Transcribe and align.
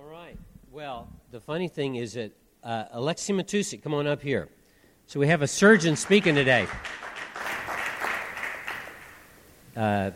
All 0.00 0.06
right. 0.06 0.38
Well, 0.72 1.08
the 1.30 1.40
funny 1.40 1.68
thing 1.68 1.96
is 1.96 2.14
that 2.14 2.32
uh, 2.64 2.84
Alexi 2.94 3.34
Matusik, 3.34 3.82
come 3.82 3.92
on 3.92 4.06
up 4.06 4.22
here. 4.22 4.48
So 5.06 5.20
we 5.20 5.26
have 5.26 5.42
a 5.42 5.46
surgeon 5.46 5.94
speaking 5.94 6.34
today. 6.34 6.66
Uh, 9.76 10.12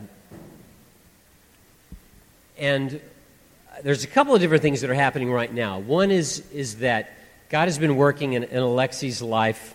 and 2.57 2.99
there's 3.83 4.05
a 4.05 4.07
couple 4.07 4.35
of 4.35 4.41
different 4.41 4.63
things 4.63 4.81
that 4.81 4.89
are 4.89 4.95
happening 4.95 5.31
right 5.31 5.53
now. 5.53 5.81
One 5.81 6.11
is, 6.11 6.43
is 6.51 6.77
that 6.77 7.11
God 7.51 7.67
has 7.67 7.79
been 7.79 7.97
working 7.97 8.33
in, 8.33 8.45
in 8.45 8.63
Alexi's 8.63 9.21
life 9.21 9.75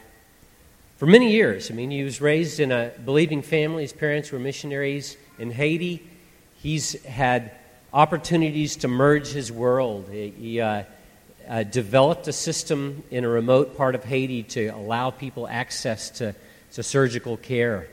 for 0.98 1.06
many 1.06 1.34
years. 1.34 1.70
I 1.70 1.76
mean, 1.76 1.92
he 1.92 2.04
was 2.04 2.20
raised 2.20 2.60
in 2.60 2.72
a 2.72 2.94
believing 3.06 3.44
family. 3.44 3.84
His 3.84 3.94
parents 3.94 4.32
were 4.32 4.40
missionaries 4.40 5.18
in 5.38 5.52
Haiti. 5.52 6.10
He's 6.56 7.00
had 7.04 7.59
opportunities 7.94 8.78
to 8.78 8.88
merge 8.88 9.28
his 9.28 9.52
world. 9.52 10.10
He, 10.12 10.30
he 10.30 10.62
uh, 10.62 10.84
uh, 11.48 11.64
developed 11.64 12.28
a 12.28 12.34
system 12.34 13.04
in 13.10 13.26
a 13.26 13.30
remote 13.30 13.76
part 13.76 13.96
of 13.96 14.04
Haiti 14.04 14.44
to 14.44 14.68
allow 14.68 15.10
people 15.10 15.48
access 15.48 16.10
to, 16.12 16.36
to 16.74 16.84
surgical 16.84 17.38
care. 17.38 17.88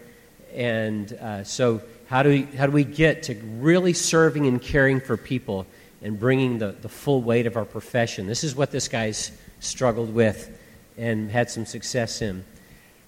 And 0.55 1.13
uh, 1.13 1.45
so, 1.45 1.81
how 2.09 2.23
do, 2.23 2.29
we, 2.29 2.43
how 2.43 2.67
do 2.67 2.73
we 2.73 2.85
get 2.85 3.25
to 3.25 3.35
really 3.35 3.93
serving 3.93 4.47
and 4.47 4.63
caring 4.63 5.01
for 5.01 5.17
people 5.17 5.67
and 6.03 6.21
bringing 6.21 6.59
the, 6.59 6.69
the 6.73 6.89
full 6.89 7.21
weight 7.23 7.47
of 7.47 7.57
our 7.57 7.65
profession? 7.65 8.27
This 8.27 8.45
is 8.45 8.55
what 8.55 8.71
this 8.71 8.87
guy's 8.87 9.33
struggled 9.61 10.15
with 10.15 10.57
and 10.97 11.31
had 11.31 11.51
some 11.51 11.67
success 11.67 12.23
in. 12.23 12.45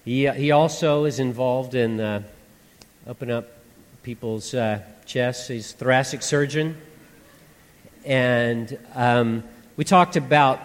He, 0.03 0.27
he 0.29 0.51
also 0.51 1.05
is 1.05 1.19
involved 1.19 1.75
in 1.75 1.99
uh, 1.99 2.23
opening 3.07 3.35
up 3.35 3.47
people's 4.03 4.53
uh, 4.53 4.81
chests. 5.05 5.47
He's 5.47 5.73
a 5.73 5.75
thoracic 5.75 6.21
surgeon. 6.21 6.77
And 8.05 8.77
um, 8.95 9.43
we 9.75 9.83
talked 9.83 10.15
about 10.15 10.61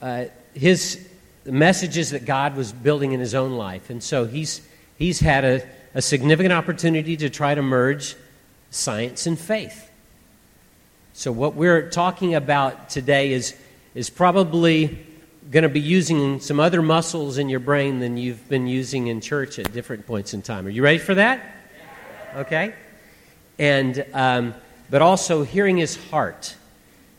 uh, 0.00 0.26
his 0.54 1.08
messages 1.44 2.10
that 2.10 2.24
God 2.24 2.56
was 2.56 2.72
building 2.72 3.12
in 3.12 3.20
his 3.20 3.34
own 3.34 3.52
life. 3.52 3.90
And 3.90 4.02
so 4.02 4.24
he's, 4.24 4.66
he's 4.96 5.20
had 5.20 5.44
a, 5.44 5.68
a 5.94 6.02
significant 6.02 6.52
opportunity 6.52 7.16
to 7.18 7.30
try 7.30 7.54
to 7.54 7.62
merge 7.62 8.16
science 8.70 9.26
and 9.26 9.38
faith. 9.38 9.90
So, 11.14 11.30
what 11.30 11.54
we're 11.54 11.90
talking 11.90 12.34
about 12.34 12.88
today 12.88 13.32
is, 13.32 13.54
is 13.94 14.08
probably 14.08 15.06
going 15.50 15.62
to 15.62 15.68
be 15.68 15.80
using 15.80 16.40
some 16.40 16.58
other 16.58 16.80
muscles 16.80 17.36
in 17.36 17.50
your 17.50 17.60
brain 17.60 17.98
than 17.98 18.16
you've 18.16 18.48
been 18.48 18.66
using 18.66 19.08
in 19.08 19.20
church 19.20 19.58
at 19.58 19.72
different 19.72 20.06
points 20.06 20.32
in 20.32 20.40
time. 20.40 20.66
Are 20.66 20.70
you 20.70 20.82
ready 20.82 20.98
for 20.98 21.14
that? 21.14 21.61
Okay. 22.36 22.74
And, 23.58 24.04
um, 24.14 24.54
but 24.90 25.02
also 25.02 25.42
hearing 25.42 25.76
his 25.76 25.96
heart. 26.10 26.56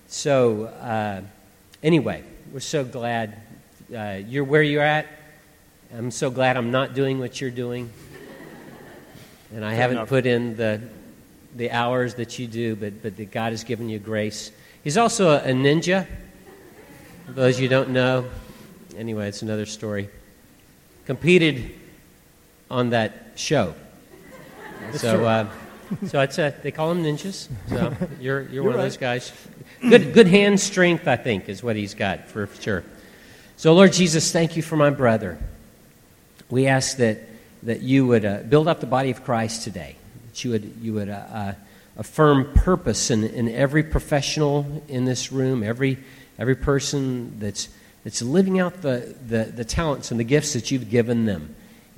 So, 0.08 0.66
uh, 0.66 1.22
anyway, 1.81 2.23
we're 2.52 2.59
so 2.59 2.83
glad 2.83 3.38
uh, 3.95 4.19
you're 4.28 4.44
where 4.44 4.64
you're 4.64 4.84
at. 4.84 5.08
I'm 5.95 6.11
so 6.11 6.31
glad 6.31 6.58
I'm 6.58 6.72
not 6.72 6.95
doing 6.95 7.19
what 7.19 7.39
you're 7.39 7.52
doing. 7.52 7.91
And 9.53 9.64
I 9.64 9.69
Fair 9.69 9.81
haven't 9.81 9.97
enough. 9.97 10.09
put 10.09 10.25
in 10.25 10.56
the, 10.56 10.81
the 11.56 11.69
hours 11.72 12.16
that 12.16 12.39
you 12.39 12.47
do, 12.47 12.75
but, 12.75 13.03
but 13.03 13.16
that 13.17 13.31
God 13.31 13.52
has 13.52 13.64
given 13.64 13.89
you 13.89 14.00
grace. 14.00 14.52
He's 14.84 14.97
also 14.97 15.38
a, 15.38 15.41
ninja. 15.41 16.08
For 17.28 17.31
those 17.34 17.59
you 17.59 17.67
don't 17.67 17.89
know, 17.89 18.25
anyway, 18.97 19.28
it's 19.28 19.44
another 19.44 19.67
story. 19.67 20.09
Competed 21.06 21.72
on 22.72 22.89
that 22.89 23.34
show. 23.36 23.75
So, 24.93 25.25
uh, 25.25 25.47
so 26.07 26.21
it's 26.21 26.37
a, 26.37 26.53
they 26.61 26.71
call 26.71 26.93
them 26.93 27.03
ninjas. 27.03 27.47
So 27.69 27.95
you're, 28.19 28.41
you're, 28.41 28.51
you're 28.51 28.63
one 28.63 28.73
right. 28.73 28.79
of 28.79 28.85
those 28.85 28.97
guys. 28.97 29.31
Good, 29.81 30.13
good 30.13 30.27
hand 30.27 30.59
strength, 30.59 31.07
I 31.07 31.15
think, 31.15 31.49
is 31.49 31.63
what 31.63 31.75
he's 31.75 31.93
got 31.93 32.27
for 32.27 32.47
sure. 32.59 32.83
So, 33.57 33.73
Lord 33.73 33.93
Jesus, 33.93 34.31
thank 34.31 34.55
you 34.55 34.63
for 34.63 34.75
my 34.75 34.89
brother. 34.89 35.37
We 36.49 36.67
ask 36.67 36.97
that, 36.97 37.19
that 37.63 37.81
you 37.81 38.07
would 38.07 38.25
uh, 38.25 38.39
build 38.39 38.67
up 38.67 38.79
the 38.79 38.88
body 38.88 39.11
of 39.11 39.23
Christ 39.23 39.63
today, 39.63 39.95
that 40.29 40.43
you 40.43 40.51
would, 40.51 40.75
you 40.81 40.93
would 40.93 41.09
uh, 41.09 41.25
uh, 41.31 41.53
affirm 41.97 42.51
purpose 42.53 43.11
in, 43.11 43.23
in 43.23 43.49
every 43.49 43.83
professional 43.83 44.83
in 44.88 45.05
this 45.05 45.31
room, 45.31 45.63
every, 45.63 45.97
every 46.39 46.55
person 46.55 47.39
that's, 47.39 47.69
that's 48.03 48.22
living 48.22 48.59
out 48.59 48.81
the, 48.81 49.16
the, 49.27 49.45
the 49.45 49.66
talents 49.66 50.11
and 50.11 50.19
the 50.19 50.25
gifts 50.25 50.53
that 50.53 50.72
you've 50.72 50.89
given 50.89 51.25
them 51.25 51.55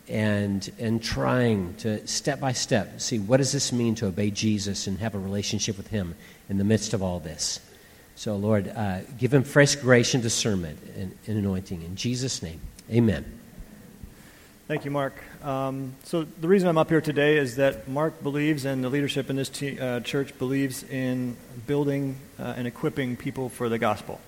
and, 0.07 0.69
and 0.79 1.01
trying 1.01 1.73
to 1.75 2.05
step 2.07 2.39
by 2.39 2.51
step 2.51 3.01
see 3.01 3.19
what 3.19 3.37
does 3.37 3.51
this 3.51 3.71
mean 3.71 3.95
to 3.95 4.07
obey 4.07 4.29
Jesus 4.29 4.87
and 4.87 4.99
have 4.99 5.15
a 5.15 5.19
relationship 5.19 5.77
with 5.77 5.87
Him 5.87 6.15
in 6.49 6.57
the 6.57 6.63
midst 6.63 6.93
of 6.93 7.01
all 7.01 7.19
this. 7.19 7.59
So, 8.17 8.37
Lord, 8.37 8.69
uh, 8.69 8.99
give 9.17 9.33
him 9.33 9.43
fresh 9.43 9.75
grace 9.75 10.13
and 10.13 10.23
discernment 10.23 10.79
and, 10.95 11.17
and, 11.27 11.37
anointing. 11.37 11.81
In 11.81 11.97
Jesus' 11.97 12.41
name, 12.41 12.61
amen. 12.89 13.25
Thank 14.69 14.85
you, 14.85 14.91
Mark. 14.91 15.13
Um, 15.43 15.93
so, 16.03 16.23
the 16.23 16.47
reason 16.47 16.69
I'm 16.69 16.77
up 16.77 16.89
here 16.89 17.01
today 17.01 17.37
is 17.37 17.57
that 17.57 17.89
Mark 17.89 18.23
believes, 18.23 18.63
and 18.63 18.81
the 18.81 18.89
leadership 18.89 19.29
in 19.29 19.35
this 19.35 19.49
te- 19.49 19.77
uh, 19.77 19.99
church 19.99 20.37
believes 20.39 20.83
in 20.83 21.35
building 21.67 22.15
uh, 22.39 22.53
and 22.55 22.67
equipping 22.67 23.17
people 23.17 23.49
for 23.49 23.67
the 23.67 23.77
gospel. 23.77 24.21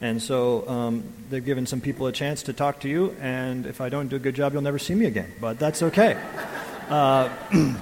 And 0.00 0.22
so 0.22 0.68
um, 0.68 1.04
they've 1.28 1.44
given 1.44 1.66
some 1.66 1.80
people 1.80 2.06
a 2.06 2.12
chance 2.12 2.44
to 2.44 2.52
talk 2.52 2.80
to 2.80 2.88
you, 2.88 3.16
and 3.20 3.66
if 3.66 3.80
I 3.80 3.88
don't 3.88 4.06
do 4.06 4.16
a 4.16 4.20
good 4.20 4.36
job, 4.36 4.52
you'll 4.52 4.62
never 4.62 4.78
see 4.78 4.94
me 4.94 5.06
again. 5.06 5.32
But 5.40 5.58
that's 5.58 5.82
okay. 5.82 6.16
Uh, 6.88 7.28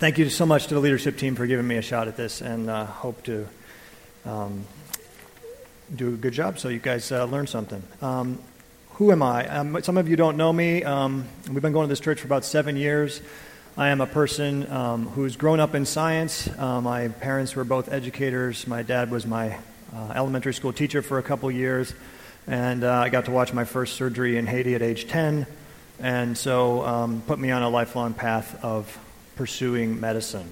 thank 0.00 0.16
you 0.16 0.30
so 0.30 0.46
much 0.46 0.68
to 0.68 0.74
the 0.74 0.80
leadership 0.80 1.18
team 1.18 1.34
for 1.34 1.46
giving 1.46 1.68
me 1.68 1.76
a 1.76 1.82
shot 1.82 2.08
at 2.08 2.16
this, 2.16 2.40
and 2.40 2.70
uh, 2.70 2.86
hope 2.86 3.22
to 3.24 3.46
um, 4.24 4.64
do 5.94 6.14
a 6.14 6.16
good 6.16 6.32
job 6.32 6.58
so 6.58 6.70
you 6.70 6.78
guys 6.78 7.12
uh, 7.12 7.26
learn 7.26 7.46
something. 7.46 7.82
Um, 8.00 8.38
who 8.94 9.12
am 9.12 9.22
I? 9.22 9.46
Um, 9.46 9.82
some 9.82 9.98
of 9.98 10.08
you 10.08 10.16
don't 10.16 10.38
know 10.38 10.54
me. 10.54 10.82
Um, 10.84 11.26
we've 11.50 11.60
been 11.60 11.72
going 11.74 11.86
to 11.86 11.92
this 11.92 12.00
church 12.00 12.20
for 12.20 12.26
about 12.26 12.46
seven 12.46 12.76
years. 12.76 13.20
I 13.76 13.88
am 13.88 14.00
a 14.00 14.06
person 14.06 14.70
um, 14.70 15.06
who's 15.08 15.36
grown 15.36 15.60
up 15.60 15.74
in 15.74 15.84
science. 15.84 16.48
My 16.58 17.08
parents 17.08 17.54
were 17.54 17.64
both 17.64 17.92
educators. 17.92 18.66
My 18.66 18.82
dad 18.82 19.10
was 19.10 19.26
my 19.26 19.58
uh, 19.94 20.12
elementary 20.14 20.54
school 20.54 20.72
teacher 20.72 21.02
for 21.02 21.18
a 21.18 21.22
couple 21.22 21.50
years, 21.50 21.94
and 22.46 22.84
uh, 22.84 22.92
I 22.92 23.08
got 23.08 23.26
to 23.26 23.30
watch 23.30 23.52
my 23.52 23.64
first 23.64 23.94
surgery 23.94 24.36
in 24.36 24.46
Haiti 24.46 24.74
at 24.74 24.82
age 24.82 25.08
10, 25.08 25.46
and 26.00 26.36
so 26.36 26.84
um, 26.84 27.22
put 27.26 27.38
me 27.38 27.50
on 27.50 27.62
a 27.62 27.68
lifelong 27.68 28.14
path 28.14 28.64
of 28.64 28.98
pursuing 29.36 30.00
medicine. 30.00 30.48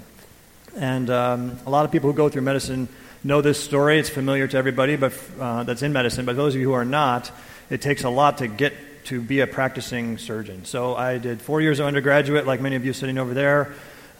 And 0.77 1.11
um, 1.11 1.59
a 1.67 1.71
lot 1.71 1.84
of 1.84 1.91
people 1.91 2.11
who 2.11 2.17
go 2.17 2.28
through 2.28 2.43
medicine 2.43 2.89
know 3.23 3.41
this 3.43 3.62
story. 3.62 3.99
It's 3.99 4.09
familiar 4.09 4.47
to 4.49 4.56
everybody 4.56 4.97
but, 4.97 5.12
uh, 5.39 5.65
that's 5.65 5.83
in 5.83 5.93
medicine, 5.93 6.25
but 6.25 6.37
those 6.37 6.55
of 6.55 6.61
you 6.61 6.69
who 6.69 6.75
are 6.75 6.84
not, 6.84 7.31
it 7.69 7.83
takes 7.83 8.05
a 8.05 8.11
lot 8.11 8.39
to 8.39 8.49
get 8.49 8.72
to 9.05 9.21
be 9.21 9.41
a 9.41 9.47
practicing 9.47 10.19
surgeon. 10.19 10.65
So 10.65 10.95
I 10.95 11.19
did 11.19 11.41
four 11.41 11.61
years 11.61 11.81
of 11.81 11.87
undergraduate, 11.87 12.47
like 12.47 12.61
many 12.61 12.77
of 12.77 12.84
you 12.84 12.93
sitting 12.93 13.19
over 13.19 13.34
there. 13.34 13.72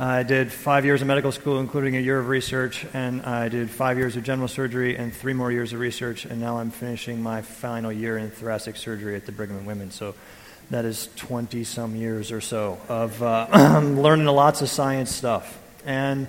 I 0.03 0.23
did 0.23 0.51
five 0.51 0.87
years 0.87 1.03
of 1.03 1.09
medical 1.09 1.31
school, 1.31 1.61
including 1.61 1.95
a 1.95 2.01
year 2.01 2.19
of 2.19 2.29
research, 2.29 2.87
and 2.95 3.21
I 3.21 3.51
did 3.51 3.69
five 3.69 3.99
years 3.99 4.17
of 4.17 4.25
general 4.25 4.49
surgery 4.49 4.97
and 4.97 5.15
three 5.15 5.35
more 5.35 5.53
years 5.53 5.75
of 5.75 5.79
research, 5.79 6.25
and 6.25 6.41
now 6.41 6.59
I'm 6.59 6.71
finishing 6.71 7.23
my 7.23 7.43
final 7.43 7.93
year 7.93 8.17
in 8.17 8.31
thoracic 8.31 8.77
surgery 8.77 9.15
at 9.15 9.27
the 9.27 9.33
Brigham 9.33 9.59
and 9.59 9.67
Women's. 9.67 9.95
So 9.95 10.15
that 10.71 10.87
is 10.87 11.11
20 11.17 11.65
some 11.65 11.97
years 11.97 12.33
or 12.33 12.41
so 12.41 12.79
of 12.89 13.23
uh, 13.23 13.81
learning 13.85 14.25
lots 14.25 14.63
of 14.63 14.71
science 14.71 15.15
stuff. 15.15 15.61
And 15.85 16.29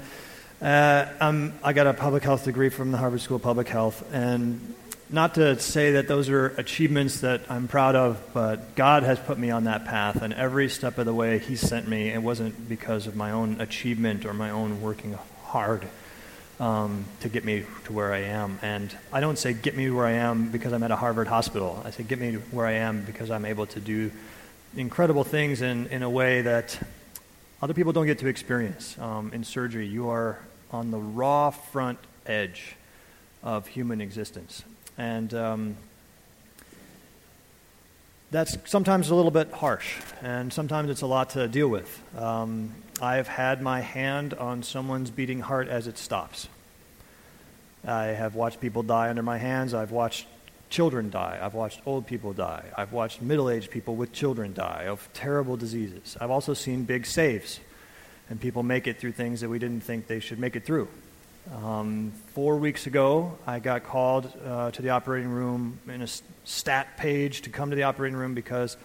uh, 0.62 1.06
i 1.64 1.72
got 1.72 1.88
a 1.88 1.94
public 1.94 2.24
health 2.24 2.44
degree 2.44 2.68
from 2.68 2.92
the 2.92 2.98
Harvard 2.98 3.22
School 3.22 3.38
of 3.38 3.44
Public 3.44 3.70
Health, 3.70 4.03
and 4.12 4.76
not 5.11 5.35
to 5.35 5.59
say 5.59 5.94
that 5.94 6.07
those 6.07 6.29
are 6.29 6.47
achievements 6.57 7.22
that 7.22 7.41
I'm 7.49 7.67
proud 7.67 7.95
of, 7.95 8.22
but 8.33 8.75
God 8.75 9.03
has 9.03 9.19
put 9.19 9.38
me 9.38 9.51
on 9.51 9.66
that 9.66 9.85
path, 9.85 10.22
and 10.22 10.33
every 10.33 10.69
step 10.69 10.97
of 10.97 11.05
the 11.05 11.13
way 11.13 11.39
He 11.39 11.55
sent 11.55 11.88
me, 11.88 12.09
it 12.09 12.22
wasn't 12.22 12.69
because 12.69 13.07
of 13.07 13.16
my 13.16 13.31
own 13.31 13.59
achievement 13.59 14.25
or 14.25 14.33
my 14.33 14.49
own 14.49 14.81
working 14.81 15.17
hard 15.44 15.85
um, 16.61 17.05
to 17.22 17.29
get 17.29 17.44
me 17.44 17.66
to 17.85 17.94
where 17.94 18.13
I 18.13 18.19
am. 18.19 18.59
And 18.61 18.96
I 19.11 19.19
don't 19.19 19.37
say 19.37 19.53
get 19.53 19.75
me 19.75 19.90
where 19.90 20.05
I 20.05 20.13
am 20.13 20.49
because 20.49 20.72
I'm 20.72 20.84
at 20.84 20.91
a 20.91 20.96
Harvard 20.96 21.28
hospital. 21.28 21.81
I 21.84 21.90
say 21.90 22.03
get 22.03 22.19
me 22.19 22.35
where 22.35 22.66
I 22.66 22.73
am 22.73 23.03
because 23.03 23.31
I'm 23.31 23.46
able 23.46 23.66
to 23.67 23.79
do 23.79 24.11
incredible 24.78 25.23
things 25.23 25.61
in, 25.61 25.87
in 25.87 26.03
a 26.03 26.09
way 26.09 26.41
that 26.43 26.79
other 27.61 27.73
people 27.73 27.91
don't 27.91 28.05
get 28.05 28.19
to 28.19 28.28
experience. 28.28 28.97
Um, 28.97 29.31
in 29.34 29.43
surgery, 29.43 29.87
you 29.87 30.09
are 30.09 30.40
on 30.72 30.91
the 30.91 30.99
raw 30.99 31.49
front 31.49 31.99
edge 32.25 32.75
of 33.43 33.67
human 33.67 33.99
existence. 33.99 34.64
And 34.97 35.34
um, 35.34 35.78
that's 38.32 38.58
sometimes 38.66 39.09
a 39.09 39.16
little 39.16 39.32
bit 39.32 39.52
harsh, 39.52 39.97
and 40.22 40.53
sometimes 40.53 40.90
it's 40.90 41.02
a 41.02 41.08
lot 41.08 41.32
to 41.32 41.47
deal 41.47 41.67
with. 41.67 42.02
Um, 42.17 42.73
I've 43.02 43.28
had 43.28 43.61
my 43.61 43.82
hand 43.82 44.34
on 44.34 44.64
someone's 44.64 45.09
beating 45.09 45.41
heart 45.41 45.67
as 45.67 45.88
it 45.88 45.97
stops. 45.97 46.47
I 47.85 48.05
have 48.05 48.35
watched 48.35 48.61
people 48.61 48.84
die 48.84 49.09
under 49.09 49.23
my 49.23 49.38
hands. 49.38 49.73
I've 49.73 49.91
watched 49.91 50.28
children 50.70 51.09
die. 51.09 51.40
I've 51.41 51.53
watched 51.53 51.82
old 51.85 52.08
people 52.08 52.32
die. 52.34 52.64
I've 52.78 52.93
watched 52.93 53.22
middle 53.22 53.49
aged 53.49 53.70
people 53.70 53.96
with 53.96 54.14
children 54.14 54.53
die 54.53 54.85
of 54.88 55.09
terrible 55.14 55.58
diseases. 55.58 56.16
I've 56.20 56.32
also 56.32 56.53
seen 56.53 56.85
big 56.85 57.05
saves 57.05 57.59
and 58.29 58.40
people 58.40 58.64
make 58.64 58.88
it 58.88 58.97
through 58.97 59.11
things 59.11 59.41
that 59.41 59.49
we 59.49 59.59
didn't 59.59 59.84
think 59.84 60.08
they 60.08 60.22
should 60.22 60.40
make 60.40 60.55
it 60.55 60.64
through. 60.64 60.88
Um, 61.49 62.14
four 62.34 62.58
weeks 62.58 62.85
ago, 62.85 63.38
I 63.47 63.59
got 63.59 63.84
called 63.84 64.32
uh, 64.46 64.72
to 64.72 64.82
the 64.82 64.90
operating 64.90 65.29
room 65.29 65.79
in 65.88 66.02
a 66.02 66.08
stat 66.46 66.97
page 66.97 67.41
to 67.41 67.49
come 67.49 67.72
to 67.72 67.76
the 67.76 67.84
operating 67.84 68.16
room 68.16 68.35
because 68.35 68.78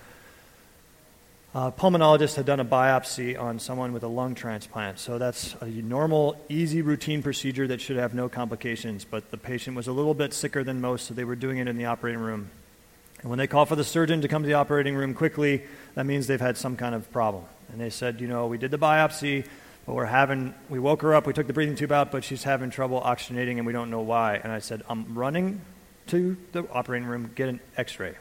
a 1.54 1.70
pulmonologist 1.70 2.34
had 2.34 2.46
done 2.46 2.60
a 2.60 2.64
biopsy 2.64 3.38
on 3.38 3.58
someone 3.58 3.92
with 3.92 4.02
a 4.02 4.08
lung 4.08 4.34
transplant. 4.34 4.98
So 4.98 5.18
that's 5.18 5.54
a 5.60 5.66
normal, 5.66 6.36
easy, 6.48 6.82
routine 6.82 7.22
procedure 7.22 7.66
that 7.68 7.80
should 7.80 7.98
have 7.98 8.14
no 8.14 8.28
complications. 8.28 9.04
But 9.04 9.30
the 9.30 9.38
patient 9.38 9.76
was 9.76 9.86
a 9.86 9.92
little 9.92 10.14
bit 10.14 10.32
sicker 10.32 10.64
than 10.64 10.80
most, 10.80 11.06
so 11.06 11.14
they 11.14 11.24
were 11.24 11.36
doing 11.36 11.58
it 11.58 11.68
in 11.68 11.76
the 11.76 11.86
operating 11.86 12.20
room. 12.20 12.50
And 13.20 13.30
when 13.30 13.38
they 13.38 13.46
call 13.46 13.66
for 13.66 13.76
the 13.76 13.84
surgeon 13.84 14.22
to 14.22 14.28
come 14.28 14.42
to 14.42 14.46
the 14.46 14.54
operating 14.54 14.96
room 14.96 15.14
quickly, 15.14 15.62
that 15.94 16.06
means 16.06 16.26
they've 16.26 16.40
had 16.40 16.56
some 16.56 16.76
kind 16.76 16.94
of 16.94 17.10
problem. 17.12 17.44
And 17.70 17.80
they 17.80 17.90
said, 17.90 18.20
you 18.20 18.28
know, 18.28 18.46
we 18.46 18.58
did 18.58 18.70
the 18.70 18.78
biopsy, 18.78 19.46
we're 19.94 20.04
having, 20.04 20.54
we 20.68 20.78
woke 20.78 21.02
her 21.02 21.14
up, 21.14 21.26
we 21.26 21.32
took 21.32 21.46
the 21.46 21.52
breathing 21.52 21.76
tube 21.76 21.92
out, 21.92 22.10
but 22.10 22.24
she's 22.24 22.42
having 22.42 22.70
trouble 22.70 23.00
oxygenating 23.00 23.58
and 23.58 23.66
we 23.66 23.72
don't 23.72 23.90
know 23.90 24.00
why. 24.00 24.40
And 24.42 24.50
I 24.50 24.58
said, 24.58 24.82
I'm 24.88 25.16
running 25.16 25.60
to 26.08 26.36
the 26.52 26.68
operating 26.70 27.06
room, 27.06 27.30
get 27.34 27.48
an 27.48 27.60
x 27.76 27.98
ray. 28.00 28.16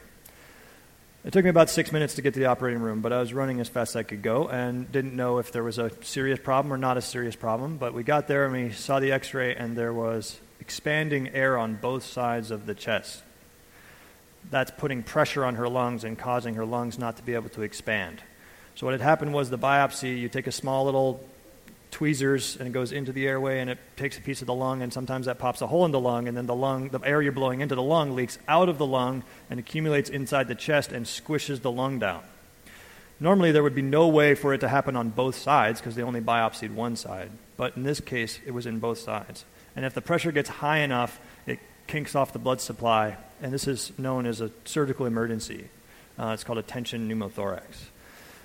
It 1.24 1.32
took 1.32 1.42
me 1.42 1.50
about 1.50 1.68
six 1.68 1.90
minutes 1.90 2.14
to 2.14 2.22
get 2.22 2.34
to 2.34 2.40
the 2.40 2.46
operating 2.46 2.80
room, 2.80 3.00
but 3.00 3.12
I 3.12 3.18
was 3.18 3.34
running 3.34 3.58
as 3.58 3.68
fast 3.68 3.90
as 3.90 3.96
I 3.96 4.02
could 4.04 4.22
go 4.22 4.48
and 4.48 4.90
didn't 4.92 5.16
know 5.16 5.38
if 5.38 5.50
there 5.50 5.64
was 5.64 5.76
a 5.78 5.90
serious 6.04 6.38
problem 6.38 6.72
or 6.72 6.78
not 6.78 6.96
a 6.96 7.02
serious 7.02 7.34
problem. 7.34 7.78
But 7.78 7.94
we 7.94 8.04
got 8.04 8.28
there 8.28 8.44
and 8.44 8.52
we 8.52 8.70
saw 8.70 9.00
the 9.00 9.10
x 9.10 9.34
ray, 9.34 9.52
and 9.56 9.76
there 9.76 9.92
was 9.92 10.38
expanding 10.60 11.30
air 11.30 11.58
on 11.58 11.74
both 11.74 12.04
sides 12.04 12.52
of 12.52 12.66
the 12.66 12.76
chest. 12.76 13.24
That's 14.50 14.70
putting 14.70 15.02
pressure 15.02 15.44
on 15.44 15.56
her 15.56 15.68
lungs 15.68 16.04
and 16.04 16.16
causing 16.16 16.54
her 16.54 16.64
lungs 16.64 16.96
not 16.96 17.16
to 17.16 17.24
be 17.24 17.34
able 17.34 17.48
to 17.50 17.62
expand. 17.62 18.22
So, 18.76 18.86
what 18.86 18.92
had 18.92 19.00
happened 19.00 19.34
was 19.34 19.50
the 19.50 19.58
biopsy, 19.58 20.16
you 20.16 20.28
take 20.28 20.46
a 20.46 20.52
small 20.52 20.84
little 20.84 21.28
tweezers 21.90 22.56
and 22.56 22.68
it 22.68 22.72
goes 22.72 22.92
into 22.92 23.12
the 23.12 23.26
airway 23.26 23.60
and 23.60 23.70
it 23.70 23.78
takes 23.96 24.18
a 24.18 24.20
piece 24.20 24.40
of 24.40 24.46
the 24.46 24.54
lung 24.54 24.82
and 24.82 24.92
sometimes 24.92 25.26
that 25.26 25.38
pops 25.38 25.62
a 25.62 25.66
hole 25.66 25.84
in 25.84 25.92
the 25.92 26.00
lung 26.00 26.28
and 26.28 26.36
then 26.36 26.46
the 26.46 26.54
lung 26.54 26.88
the 26.88 27.00
air 27.00 27.22
you're 27.22 27.32
blowing 27.32 27.60
into 27.60 27.74
the 27.74 27.82
lung 27.82 28.14
leaks 28.14 28.38
out 28.48 28.68
of 28.68 28.78
the 28.78 28.86
lung 28.86 29.22
and 29.48 29.58
accumulates 29.58 30.10
inside 30.10 30.48
the 30.48 30.54
chest 30.54 30.92
and 30.92 31.06
squishes 31.06 31.62
the 31.62 31.70
lung 31.70 31.98
down. 31.98 32.22
Normally 33.18 33.52
there 33.52 33.62
would 33.62 33.74
be 33.74 33.82
no 33.82 34.08
way 34.08 34.34
for 34.34 34.52
it 34.52 34.58
to 34.58 34.68
happen 34.68 34.96
on 34.96 35.10
both 35.10 35.36
sides 35.36 35.80
because 35.80 35.94
they 35.94 36.02
only 36.02 36.20
biopsied 36.20 36.74
one 36.74 36.96
side. 36.96 37.30
But 37.56 37.76
in 37.76 37.82
this 37.82 38.00
case 38.00 38.40
it 38.44 38.52
was 38.52 38.66
in 38.66 38.78
both 38.78 38.98
sides. 38.98 39.44
And 39.74 39.84
if 39.84 39.94
the 39.94 40.02
pressure 40.02 40.32
gets 40.32 40.48
high 40.48 40.78
enough 40.78 41.18
it 41.46 41.60
kinks 41.86 42.14
off 42.14 42.32
the 42.32 42.38
blood 42.38 42.60
supply. 42.60 43.16
And 43.40 43.52
this 43.52 43.66
is 43.66 43.92
known 43.98 44.26
as 44.26 44.40
a 44.40 44.50
surgical 44.64 45.06
emergency. 45.06 45.68
Uh, 46.18 46.28
it's 46.28 46.44
called 46.44 46.58
a 46.58 46.62
tension 46.62 47.08
pneumothorax. 47.08 47.62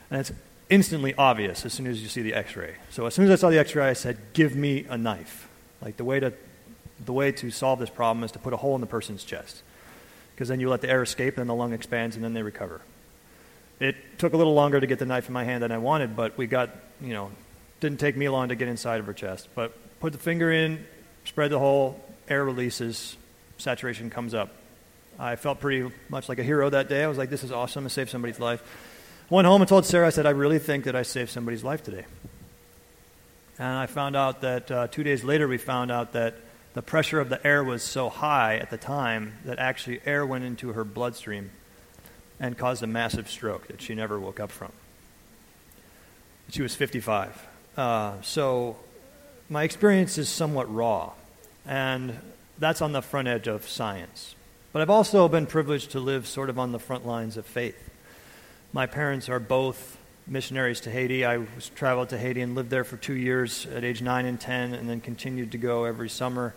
And 0.09 0.19
it's 0.19 0.31
instantly 0.71 1.13
obvious 1.15 1.65
as 1.65 1.73
soon 1.73 1.85
as 1.85 2.01
you 2.01 2.07
see 2.07 2.23
the 2.23 2.33
x-ray. 2.33 2.75
So 2.89 3.05
as 3.05 3.13
soon 3.13 3.25
as 3.25 3.31
I 3.31 3.35
saw 3.35 3.49
the 3.51 3.59
x-ray, 3.59 3.87
I 3.87 3.93
said, 3.93 4.17
give 4.33 4.55
me 4.55 4.87
a 4.89 4.97
knife. 4.97 5.47
Like 5.81 5.97
the 5.97 6.03
way 6.03 6.19
to, 6.19 6.33
the 7.05 7.13
way 7.13 7.31
to 7.33 7.51
solve 7.51 7.77
this 7.77 7.89
problem 7.89 8.23
is 8.23 8.31
to 8.31 8.39
put 8.39 8.53
a 8.53 8.57
hole 8.57 8.73
in 8.73 8.81
the 8.81 8.87
person's 8.87 9.23
chest. 9.23 9.61
Because 10.33 10.47
then 10.47 10.59
you 10.59 10.69
let 10.69 10.81
the 10.81 10.89
air 10.89 11.03
escape, 11.03 11.35
and 11.35 11.41
then 11.41 11.47
the 11.47 11.55
lung 11.55 11.73
expands, 11.73 12.15
and 12.15 12.25
then 12.25 12.33
they 12.33 12.41
recover. 12.41 12.81
It 13.79 13.95
took 14.17 14.33
a 14.33 14.37
little 14.37 14.53
longer 14.53 14.79
to 14.79 14.87
get 14.87 14.97
the 14.97 15.05
knife 15.05 15.27
in 15.27 15.33
my 15.33 15.43
hand 15.43 15.61
than 15.61 15.71
I 15.71 15.77
wanted, 15.77 16.15
but 16.15 16.37
we 16.37 16.47
got, 16.47 16.69
you 17.01 17.13
know, 17.13 17.31
didn't 17.79 17.99
take 17.99 18.15
me 18.15 18.29
long 18.29 18.49
to 18.49 18.55
get 18.55 18.67
inside 18.67 18.99
of 18.99 19.05
her 19.07 19.13
chest. 19.13 19.49
But 19.53 19.73
put 19.99 20.13
the 20.13 20.19
finger 20.19 20.51
in, 20.51 20.85
spread 21.25 21.51
the 21.51 21.59
hole, 21.59 21.99
air 22.29 22.45
releases, 22.45 23.17
saturation 23.57 24.09
comes 24.09 24.33
up. 24.33 24.53
I 25.19 25.35
felt 25.35 25.59
pretty 25.59 25.93
much 26.09 26.29
like 26.29 26.39
a 26.39 26.43
hero 26.43 26.69
that 26.69 26.89
day. 26.89 27.03
I 27.03 27.07
was 27.07 27.17
like, 27.17 27.29
this 27.29 27.43
is 27.43 27.51
awesome. 27.51 27.85
I 27.85 27.89
saved 27.89 28.09
somebody's 28.09 28.39
life. 28.39 28.63
Went 29.31 29.47
home 29.47 29.61
and 29.61 29.69
told 29.69 29.85
Sarah, 29.85 30.07
I 30.07 30.09
said, 30.09 30.25
I 30.25 30.31
really 30.31 30.59
think 30.59 30.83
that 30.83 30.95
I 30.97 31.03
saved 31.03 31.29
somebody's 31.29 31.63
life 31.63 31.81
today. 31.81 32.03
And 33.57 33.77
I 33.77 33.85
found 33.85 34.17
out 34.17 34.41
that 34.41 34.69
uh, 34.69 34.87
two 34.87 35.03
days 35.03 35.23
later, 35.23 35.47
we 35.47 35.57
found 35.57 35.89
out 35.89 36.11
that 36.11 36.35
the 36.73 36.81
pressure 36.81 37.17
of 37.21 37.29
the 37.29 37.47
air 37.47 37.63
was 37.63 37.81
so 37.81 38.09
high 38.09 38.57
at 38.57 38.71
the 38.71 38.77
time 38.77 39.35
that 39.45 39.57
actually 39.57 40.01
air 40.05 40.25
went 40.25 40.43
into 40.43 40.73
her 40.73 40.83
bloodstream 40.83 41.49
and 42.41 42.57
caused 42.57 42.83
a 42.83 42.87
massive 42.87 43.29
stroke 43.29 43.67
that 43.67 43.81
she 43.81 43.95
never 43.95 44.19
woke 44.19 44.41
up 44.41 44.51
from. 44.51 44.73
She 46.49 46.61
was 46.61 46.75
55. 46.75 47.47
Uh, 47.77 48.21
so 48.21 48.75
my 49.47 49.63
experience 49.63 50.17
is 50.17 50.27
somewhat 50.27 50.69
raw, 50.69 51.13
and 51.65 52.19
that's 52.59 52.81
on 52.81 52.91
the 52.91 53.01
front 53.01 53.29
edge 53.29 53.47
of 53.47 53.65
science. 53.65 54.35
But 54.73 54.81
I've 54.81 54.89
also 54.89 55.29
been 55.29 55.45
privileged 55.45 55.91
to 55.91 56.01
live 56.01 56.27
sort 56.27 56.49
of 56.49 56.59
on 56.59 56.73
the 56.73 56.79
front 56.79 57.07
lines 57.07 57.37
of 57.37 57.45
faith. 57.45 57.90
My 58.73 58.85
parents 58.85 59.27
are 59.27 59.39
both 59.39 59.97
missionaries 60.25 60.79
to 60.81 60.91
Haiti. 60.91 61.25
I 61.25 61.37
was, 61.39 61.69
traveled 61.75 62.07
to 62.09 62.17
Haiti 62.17 62.39
and 62.39 62.55
lived 62.55 62.69
there 62.69 62.85
for 62.85 62.95
two 62.95 63.15
years 63.15 63.65
at 63.65 63.83
age 63.83 64.01
9 64.01 64.25
and 64.25 64.39
10, 64.39 64.73
and 64.73 64.89
then 64.89 65.01
continued 65.01 65.51
to 65.51 65.57
go 65.57 65.83
every 65.83 66.07
summer. 66.07 66.53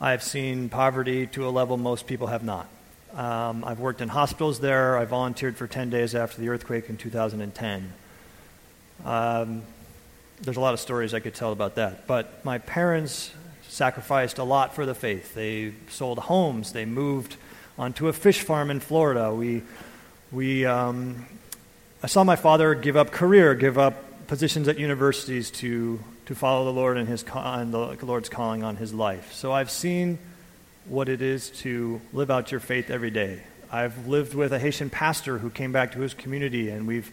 I 0.00 0.10
have 0.10 0.22
seen 0.24 0.68
poverty 0.68 1.28
to 1.28 1.46
a 1.46 1.50
level 1.50 1.76
most 1.76 2.08
people 2.08 2.26
have 2.26 2.42
not. 2.42 2.66
Um, 3.14 3.64
I've 3.64 3.78
worked 3.78 4.00
in 4.00 4.08
hospitals 4.08 4.58
there. 4.58 4.98
I 4.98 5.04
volunteered 5.04 5.56
for 5.56 5.68
10 5.68 5.90
days 5.90 6.16
after 6.16 6.40
the 6.40 6.48
earthquake 6.48 6.88
in 6.88 6.96
2010. 6.96 7.92
Um, 9.04 9.62
there's 10.40 10.56
a 10.56 10.60
lot 10.60 10.74
of 10.74 10.80
stories 10.80 11.14
I 11.14 11.20
could 11.20 11.36
tell 11.36 11.52
about 11.52 11.76
that. 11.76 12.08
But 12.08 12.44
my 12.44 12.58
parents 12.58 13.30
sacrificed 13.68 14.38
a 14.38 14.44
lot 14.44 14.74
for 14.74 14.84
the 14.84 14.94
faith. 14.94 15.34
They 15.34 15.74
sold 15.88 16.18
homes, 16.18 16.72
they 16.72 16.84
moved 16.84 17.36
onto 17.78 18.08
a 18.08 18.12
fish 18.12 18.40
farm 18.40 18.72
in 18.72 18.80
Florida. 18.80 19.32
We 19.32 19.62
we, 20.30 20.66
um, 20.66 21.26
I 22.02 22.06
saw 22.06 22.24
my 22.24 22.36
father 22.36 22.74
give 22.74 22.96
up 22.96 23.10
career, 23.10 23.54
give 23.54 23.78
up 23.78 24.26
positions 24.26 24.68
at 24.68 24.78
universities 24.78 25.50
to, 25.50 25.98
to 26.26 26.34
follow 26.34 26.66
the 26.66 26.72
Lord 26.72 26.98
and, 26.98 27.08
his, 27.08 27.24
and 27.34 27.72
the 27.72 27.96
Lord's 28.02 28.28
calling 28.28 28.62
on 28.62 28.76
his 28.76 28.92
life. 28.92 29.32
So 29.32 29.52
I've 29.52 29.70
seen 29.70 30.18
what 30.86 31.08
it 31.08 31.22
is 31.22 31.50
to 31.50 32.00
live 32.12 32.30
out 32.30 32.50
your 32.50 32.60
faith 32.60 32.90
every 32.90 33.10
day. 33.10 33.42
I've 33.70 34.06
lived 34.06 34.34
with 34.34 34.52
a 34.52 34.58
Haitian 34.58 34.90
pastor 34.90 35.38
who 35.38 35.50
came 35.50 35.72
back 35.72 35.92
to 35.92 36.00
his 36.00 36.14
community, 36.14 36.70
and 36.70 36.86
we've. 36.86 37.10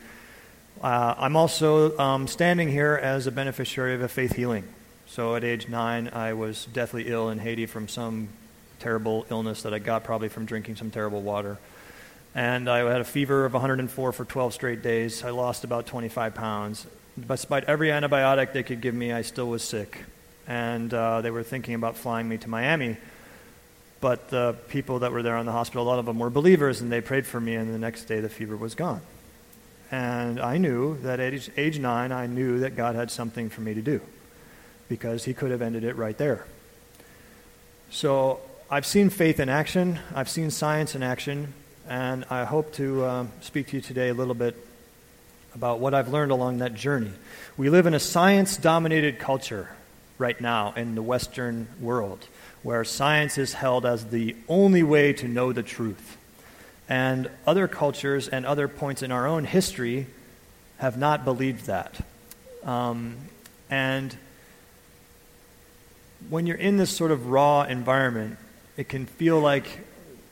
Uh, 0.81 1.15
I'm 1.18 1.38
also 1.38 1.97
um, 1.97 2.27
standing 2.27 2.69
here 2.69 3.00
as 3.01 3.27
a 3.27 3.31
beneficiary 3.31 3.95
of 3.95 4.01
a 4.01 4.09
faith 4.09 4.35
healing. 4.35 4.65
So 5.07 5.35
at 5.35 5.44
age 5.44 5.69
nine, 5.69 6.09
I 6.09 6.33
was 6.33 6.65
deathly 6.65 7.07
ill 7.07 7.29
in 7.29 7.39
Haiti 7.39 7.65
from 7.65 7.88
some 7.88 8.27
terrible 8.79 9.25
illness 9.29 9.63
that 9.63 9.73
I 9.73 9.79
got 9.79 10.03
probably 10.03 10.27
from 10.27 10.45
drinking 10.45 10.75
some 10.75 10.91
terrible 10.91 11.21
water 11.21 11.57
and 12.35 12.69
I 12.69 12.79
had 12.79 12.99
a 12.99 13.05
fever 13.05 13.45
of 13.45 13.53
104 13.53 14.11
for 14.11 14.25
12 14.25 14.53
straight 14.53 14.83
days. 14.83 15.23
I 15.23 15.29
lost 15.29 15.63
about 15.63 15.85
25 15.85 16.35
pounds. 16.35 16.85
Despite 17.17 17.63
every 17.63 17.87
antibiotic 17.87 18.51
they 18.51 18.61
could 18.61 18.81
give 18.81 18.93
me, 18.93 19.13
I 19.13 19.21
still 19.21 19.47
was 19.47 19.63
sick. 19.63 20.03
And 20.45 20.93
uh, 20.93 21.21
they 21.21 21.31
were 21.31 21.43
thinking 21.43 21.75
about 21.75 21.95
flying 21.95 22.27
me 22.27 22.37
to 22.39 22.49
Miami. 22.49 22.97
But 24.01 24.29
the 24.29 24.57
people 24.68 24.99
that 24.99 25.13
were 25.13 25.23
there 25.23 25.37
in 25.37 25.45
the 25.45 25.54
hospital, 25.54 25.83
a 25.83 25.87
lot 25.87 25.97
of 25.97 26.06
them 26.06 26.19
were 26.19 26.30
believers, 26.30 26.81
and 26.81 26.92
they 26.92 26.99
prayed 26.99 27.25
for 27.25 27.39
me, 27.39 27.56
and 27.56 27.73
the 27.73 27.80
next 27.80 28.04
day 28.04 28.19
the 28.19 28.30
fever 28.30 28.57
was 28.57 28.75
gone. 28.75 29.01
And 29.89 30.37
I 30.37 30.57
knew 30.57 30.97
that 31.04 31.21
at 31.21 31.33
age, 31.33 31.49
age 31.56 31.80
nine, 31.80 32.11
I 32.11 32.27
knew 32.27 32.59
that 32.59 32.75
God 32.75 32.95
had 32.95 33.11
something 33.11 33.49
for 33.49 33.61
me 33.61 33.73
to 33.73 33.81
do 33.81 34.01
because 34.89 35.23
He 35.23 35.33
could 35.33 35.51
have 35.51 35.61
ended 35.61 35.85
it 35.85 35.95
right 35.95 36.18
there. 36.18 36.45
So 37.89 38.42
I've 38.69 38.85
seen 38.85 39.09
faith 39.09 39.39
in 39.39 39.47
action, 39.47 39.99
I've 40.13 40.30
seen 40.30 40.51
science 40.51 40.95
in 40.95 41.01
action, 41.01 41.54
and 41.87 42.25
I 42.30 42.45
hope 42.45 42.73
to 42.73 43.04
uh, 43.04 43.25
speak 43.42 43.68
to 43.68 43.75
you 43.77 43.81
today 43.81 44.09
a 44.09 44.13
little 44.13 44.33
bit 44.33 44.56
about 45.54 45.80
what 45.80 45.94
I've 45.94 46.09
learned 46.09 46.31
along 46.31 46.57
that 46.59 46.73
journey. 46.73 47.11
We 47.57 47.69
live 47.69 47.85
in 47.85 47.94
a 47.94 47.99
science 47.99 48.57
dominated 48.57 49.19
culture 49.19 49.69
right 50.18 50.39
now 50.39 50.73
in 50.75 50.95
the 50.95 51.01
Western 51.01 51.68
world 51.80 52.27
where 52.63 52.83
science 52.83 53.37
is 53.37 53.54
held 53.54 53.85
as 53.85 54.06
the 54.06 54.35
only 54.47 54.81
way 54.81 55.13
to 55.13 55.27
know 55.27 55.54
the 55.54 55.61
truth. 55.63 56.18
And 56.89 57.30
other 57.45 57.68
cultures 57.68 58.27
and 58.27 58.45
other 58.45 58.68
points 58.68 59.04
in 59.04 59.11
our 59.11 59.27
own 59.27 59.45
history 59.45 60.07
have 60.77 60.97
not 60.97 61.23
believed 61.23 61.68
that. 61.68 61.95
Um, 62.63 63.18
and 63.69 64.15
when 66.30 66.47
you're 66.47 66.57
in 66.57 66.77
this 66.77 66.95
sort 66.95 67.11
of 67.11 67.27
raw 67.27 67.63
environment, 67.63 68.37
it 68.77 68.89
can 68.89 69.06
feel 69.06 69.39
like 69.39 69.85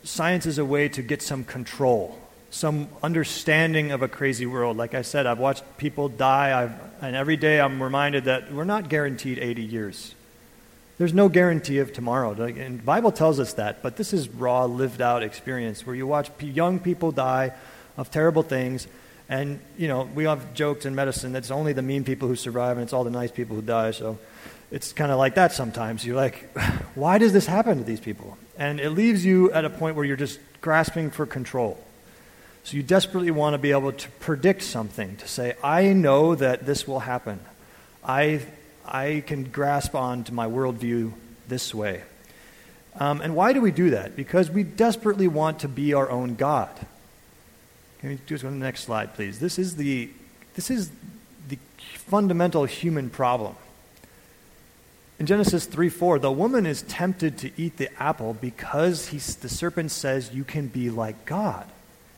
science 0.04 0.46
is 0.46 0.58
a 0.58 0.66
way 0.66 0.90
to 0.90 1.02
get 1.02 1.22
some 1.22 1.44
control, 1.44 2.20
some 2.50 2.90
understanding 3.02 3.92
of 3.92 4.02
a 4.02 4.08
crazy 4.08 4.46
world. 4.46 4.78
Like 4.78 4.94
I 4.94 5.02
said, 5.02 5.26
I've 5.26 5.40
watched 5.40 5.64
people 5.78 6.10
die, 6.10 6.64
I've, 6.64 6.74
and 7.02 7.16
every 7.16 7.38
day 7.38 7.60
I'm 7.60 7.82
reminded 7.82 8.26
that 8.26 8.54
we're 8.54 8.64
not 8.66 8.90
guaranteed 8.90 9.40
80 9.40 9.64
years. 9.64 10.16
There's 10.98 11.14
no 11.14 11.28
guarantee 11.28 11.80
of 11.80 11.92
tomorrow. 11.92 12.34
And 12.34 12.80
the 12.80 12.84
Bible 12.84 13.12
tells 13.12 13.40
us 13.40 13.54
that, 13.54 13.82
but 13.82 13.98
this 13.98 14.14
is 14.14 14.30
raw, 14.30 14.66
lived 14.66 15.02
out 15.02 15.24
experience 15.24 15.88
where 15.88 15.96
you 15.96 16.06
watch 16.06 16.30
young 16.40 16.80
people 16.80 17.12
die 17.12 17.54
of 17.98 18.12
terrible 18.12 18.44
things. 18.44 18.88
And, 19.28 19.60
you 19.78 19.88
know, 19.88 20.04
we 20.14 20.26
have 20.26 20.54
jokes 20.54 20.86
in 20.86 20.94
medicine 20.94 21.32
that 21.32 21.40
it's 21.40 21.52
only 21.52 21.74
the 21.74 21.82
mean 21.82 22.04
people 22.04 22.28
who 22.28 22.36
survive 22.36 22.78
and 22.78 22.84
it's 22.84 22.94
all 22.94 23.04
the 23.04 23.10
nice 23.10 23.32
people 23.32 23.56
who 23.56 23.64
die. 23.64 23.92
So 23.92 24.20
it's 24.70 24.94
kind 24.94 25.12
of 25.12 25.18
like 25.18 25.36
that 25.36 25.52
sometimes. 25.52 26.06
You're 26.06 26.16
like, 26.16 26.56
why 26.96 27.18
does 27.18 27.34
this 27.34 27.48
happen 27.48 27.80
to 27.80 27.84
these 27.84 28.00
people? 28.00 28.38
And 28.58 28.80
it 28.80 28.92
leaves 28.92 29.26
you 29.26 29.52
at 29.52 29.66
a 29.66 29.70
point 29.70 29.96
where 29.96 30.06
you're 30.06 30.16
just 30.16 30.40
grasping 30.62 31.10
for 31.12 31.26
control. 31.26 31.84
So 32.64 32.78
you 32.78 32.84
desperately 32.84 33.32
want 33.32 33.56
to 33.56 33.58
be 33.58 33.72
able 33.72 33.92
to 33.92 34.10
predict 34.20 34.62
something, 34.62 35.18
to 35.18 35.28
say, 35.28 35.56
I 35.64 35.92
know 35.94 36.36
that 36.36 36.66
this 36.66 36.88
will 36.88 37.02
happen. 37.02 37.40
I, 38.06 38.42
I 38.86 39.24
can 39.28 39.46
grasp 39.46 39.96
on 39.96 40.24
to 40.26 40.34
my 40.34 40.48
worldview 40.48 41.14
this 41.48 41.74
way. 41.74 42.04
Um, 43.00 43.22
and 43.22 43.36
why 43.36 43.54
do 43.54 43.62
we 43.62 43.72
do 43.72 43.90
that? 43.90 44.16
Because 44.16 44.50
we 44.50 44.64
desperately 44.64 45.28
want 45.28 45.60
to 45.60 45.68
be 45.68 45.94
our 45.94 46.10
own 46.10 46.36
God. 46.36 46.70
Can 48.00 48.12
you 48.12 48.20
just 48.28 48.44
go 48.44 48.50
to 48.50 48.54
the 48.54 48.60
next 48.60 48.84
slide, 48.84 49.14
please? 49.16 49.40
This 49.40 49.58
is 49.58 49.76
the, 49.76 50.10
this 50.56 50.70
is 50.70 50.92
the 51.50 51.58
fundamental 51.80 52.66
human 52.66 53.10
problem. 53.10 53.56
In 55.24 55.28
Genesis 55.28 55.66
3 55.66 55.88
4, 55.88 56.20
the 56.20 56.34
woman 56.34 56.66
is 56.66 56.82
tempted 56.82 57.38
to 57.38 57.52
eat 57.56 57.78
the 57.78 57.90
apple 57.98 58.34
because 58.34 59.08
the 59.36 59.48
serpent 59.48 59.92
says, 59.92 60.34
You 60.34 60.44
can 60.44 60.68
be 60.68 60.90
like 60.90 61.24
God. 61.24 61.66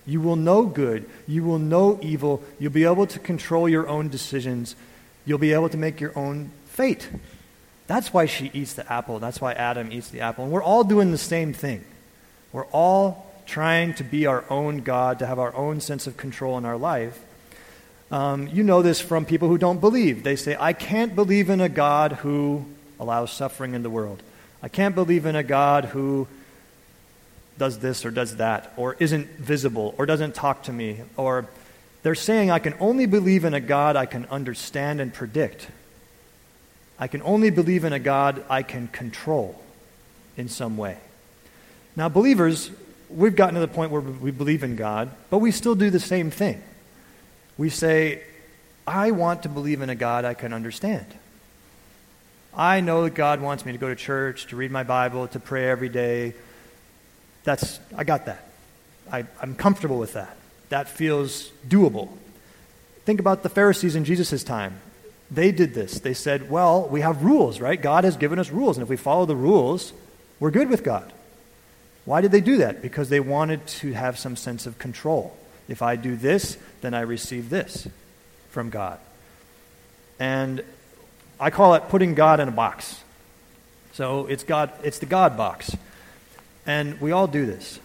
You 0.07 0.19
will 0.21 0.35
know 0.35 0.65
good. 0.65 1.07
You 1.27 1.43
will 1.43 1.59
know 1.59 1.99
evil. 2.01 2.41
You'll 2.57 2.71
be 2.71 2.83
able 2.83 3.05
to 3.05 3.19
control 3.19 3.69
your 3.69 3.87
own 3.87 4.09
decisions. 4.09 4.75
You'll 5.23 5.37
be 5.37 5.53
able 5.53 5.69
to 5.69 5.77
make 5.77 6.01
your 6.01 6.17
own 6.17 6.49
fate. 6.65 7.07
That's 7.85 8.11
why 8.11 8.25
she 8.25 8.49
eats 8.55 8.73
the 8.73 8.91
apple. 8.91 9.19
That's 9.19 9.39
why 9.39 9.53
Adam 9.53 9.91
eats 9.91 10.09
the 10.09 10.21
apple. 10.21 10.45
And 10.45 10.51
we're 10.51 10.63
all 10.63 10.83
doing 10.83 11.11
the 11.11 11.19
same 11.19 11.53
thing. 11.53 11.85
We're 12.51 12.65
all 12.71 13.31
trying 13.45 13.93
to 13.93 14.03
be 14.03 14.25
our 14.25 14.45
own 14.49 14.79
God, 14.79 15.19
to 15.19 15.27
have 15.27 15.37
our 15.37 15.53
own 15.53 15.79
sense 15.79 16.07
of 16.07 16.17
control 16.17 16.57
in 16.57 16.65
our 16.65 16.75
life. 16.75 17.23
Um, 18.09 18.47
you 18.47 18.63
know 18.63 18.81
this 18.81 18.99
from 18.99 19.25
people 19.25 19.47
who 19.47 19.59
don't 19.59 19.79
believe. 19.79 20.23
They 20.23 20.35
say, 20.35 20.57
I 20.59 20.73
can't 20.73 21.13
believe 21.13 21.51
in 21.51 21.61
a 21.61 21.69
God 21.69 22.13
who 22.13 22.65
allows 22.99 23.31
suffering 23.31 23.73
in 23.73 23.83
the 23.83 23.89
world. 23.89 24.21
I 24.61 24.67
can't 24.67 24.95
believe 24.95 25.25
in 25.25 25.35
a 25.35 25.43
God 25.43 25.85
who 25.85 26.27
does 27.57 27.79
this 27.79 28.05
or 28.05 28.11
does 28.11 28.37
that, 28.37 28.73
or 28.77 28.95
isn't 28.99 29.27
visible, 29.37 29.95
or 29.97 30.05
doesn't 30.05 30.35
talk 30.35 30.63
to 30.63 30.73
me, 30.73 31.01
or 31.15 31.47
they're 32.03 32.15
saying, 32.15 32.51
I 32.51 32.59
can 32.59 32.75
only 32.79 33.05
believe 33.05 33.45
in 33.45 33.53
a 33.53 33.59
God 33.59 33.95
I 33.95 34.05
can 34.05 34.25
understand 34.25 34.99
and 34.99 35.13
predict. 35.13 35.67
I 36.99 37.07
can 37.07 37.21
only 37.23 37.49
believe 37.49 37.83
in 37.83 37.93
a 37.93 37.99
God 37.99 38.43
I 38.49 38.61
can 38.61 38.87
control 38.89 39.61
in 40.37 40.49
some 40.49 40.77
way. 40.77 40.97
Now, 41.95 42.09
believers, 42.09 42.71
we've 43.09 43.35
gotten 43.35 43.55
to 43.55 43.61
the 43.61 43.67
point 43.67 43.91
where 43.91 44.01
we 44.01 44.31
believe 44.31 44.63
in 44.63 44.75
God, 44.75 45.11
but 45.29 45.39
we 45.39 45.51
still 45.51 45.75
do 45.75 45.89
the 45.89 45.99
same 45.99 46.29
thing. 46.29 46.61
We 47.57 47.69
say, 47.69 48.21
I 48.85 49.11
want 49.11 49.43
to 49.43 49.49
believe 49.49 49.81
in 49.81 49.89
a 49.89 49.95
God 49.95 50.25
I 50.25 50.33
can 50.33 50.51
understand. 50.53 51.05
I 52.55 52.79
know 52.79 53.03
that 53.03 53.15
God 53.15 53.41
wants 53.41 53.65
me 53.65 53.73
to 53.73 53.77
go 53.77 53.89
to 53.89 53.95
church, 53.95 54.47
to 54.47 54.55
read 54.55 54.71
my 54.71 54.83
Bible, 54.83 55.27
to 55.29 55.39
pray 55.39 55.69
every 55.69 55.89
day. 55.89 56.33
That's, 57.43 57.79
I 57.95 58.03
got 58.05 58.27
that. 58.27 58.47
I, 59.11 59.25
I'm 59.41 59.55
comfortable 59.55 59.99
with 59.99 60.13
that. 60.13 60.37
That 60.69 60.87
feels 60.87 61.51
doable. 61.67 62.09
Think 63.03 63.19
about 63.19 63.43
the 63.43 63.49
Pharisees 63.49 63.95
in 63.95 64.05
Jesus' 64.05 64.43
time. 64.43 64.79
They 65.29 65.51
did 65.51 65.73
this. 65.73 65.99
They 65.99 66.13
said, 66.13 66.49
well, 66.49 66.87
we 66.87 67.01
have 67.01 67.23
rules, 67.23 67.59
right? 67.59 67.79
God 67.79 68.03
has 68.03 68.15
given 68.15 68.39
us 68.39 68.49
rules, 68.49 68.77
and 68.77 68.83
if 68.83 68.89
we 68.89 68.97
follow 68.97 69.25
the 69.25 69.35
rules, 69.35 69.91
we're 70.39 70.51
good 70.51 70.69
with 70.69 70.83
God. 70.83 71.11
Why 72.05 72.21
did 72.21 72.31
they 72.31 72.41
do 72.41 72.57
that? 72.57 72.81
Because 72.81 73.09
they 73.09 73.19
wanted 73.19 73.65
to 73.67 73.93
have 73.93 74.17
some 74.17 74.35
sense 74.35 74.65
of 74.65 74.79
control. 74.79 75.35
If 75.67 75.81
I 75.81 75.95
do 75.95 76.15
this, 76.15 76.57
then 76.81 76.93
I 76.93 77.01
receive 77.01 77.49
this 77.49 77.87
from 78.49 78.69
God. 78.69 78.99
And 80.19 80.63
I 81.39 81.49
call 81.49 81.75
it 81.75 81.89
putting 81.89 82.15
God 82.15 82.39
in 82.39 82.47
a 82.47 82.51
box. 82.51 83.01
So 83.93 84.27
it's 84.27 84.43
God 84.43 84.71
it's 84.83 84.99
the 84.99 85.05
God 85.05 85.37
box. 85.37 85.75
And 86.65 86.99
we 86.99 87.11
all 87.11 87.27
do 87.27 87.45
this. 87.45 87.79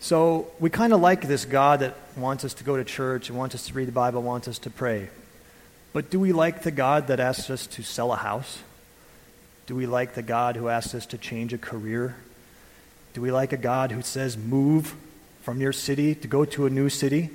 So 0.00 0.48
we 0.60 0.70
kind 0.70 0.92
of 0.92 1.00
like 1.00 1.26
this 1.26 1.44
God 1.44 1.80
that 1.80 1.96
wants 2.16 2.44
us 2.44 2.54
to 2.54 2.64
go 2.64 2.76
to 2.76 2.84
church 2.84 3.30
wants 3.30 3.54
us 3.54 3.66
to 3.66 3.74
read 3.74 3.88
the 3.88 3.92
Bible, 3.92 4.22
wants 4.22 4.48
us 4.48 4.58
to 4.60 4.70
pray. 4.70 5.08
But 5.92 6.10
do 6.10 6.20
we 6.20 6.32
like 6.32 6.62
the 6.62 6.70
God 6.70 7.08
that 7.08 7.18
asks 7.18 7.50
us 7.50 7.66
to 7.68 7.82
sell 7.82 8.12
a 8.12 8.16
house? 8.16 8.60
Do 9.66 9.74
we 9.74 9.86
like 9.86 10.14
the 10.14 10.22
God 10.22 10.56
who 10.56 10.68
asks 10.68 10.94
us 10.94 11.06
to 11.06 11.18
change 11.18 11.52
a 11.52 11.58
career? 11.58 12.16
Do 13.14 13.20
we 13.20 13.32
like 13.32 13.52
a 13.52 13.56
God 13.56 13.90
who 13.90 14.02
says, 14.02 14.36
move 14.36 14.94
from 15.42 15.60
your 15.60 15.72
city 15.72 16.14
to 16.14 16.28
go 16.28 16.44
to 16.44 16.66
a 16.66 16.70
new 16.70 16.88
city? 16.88 17.30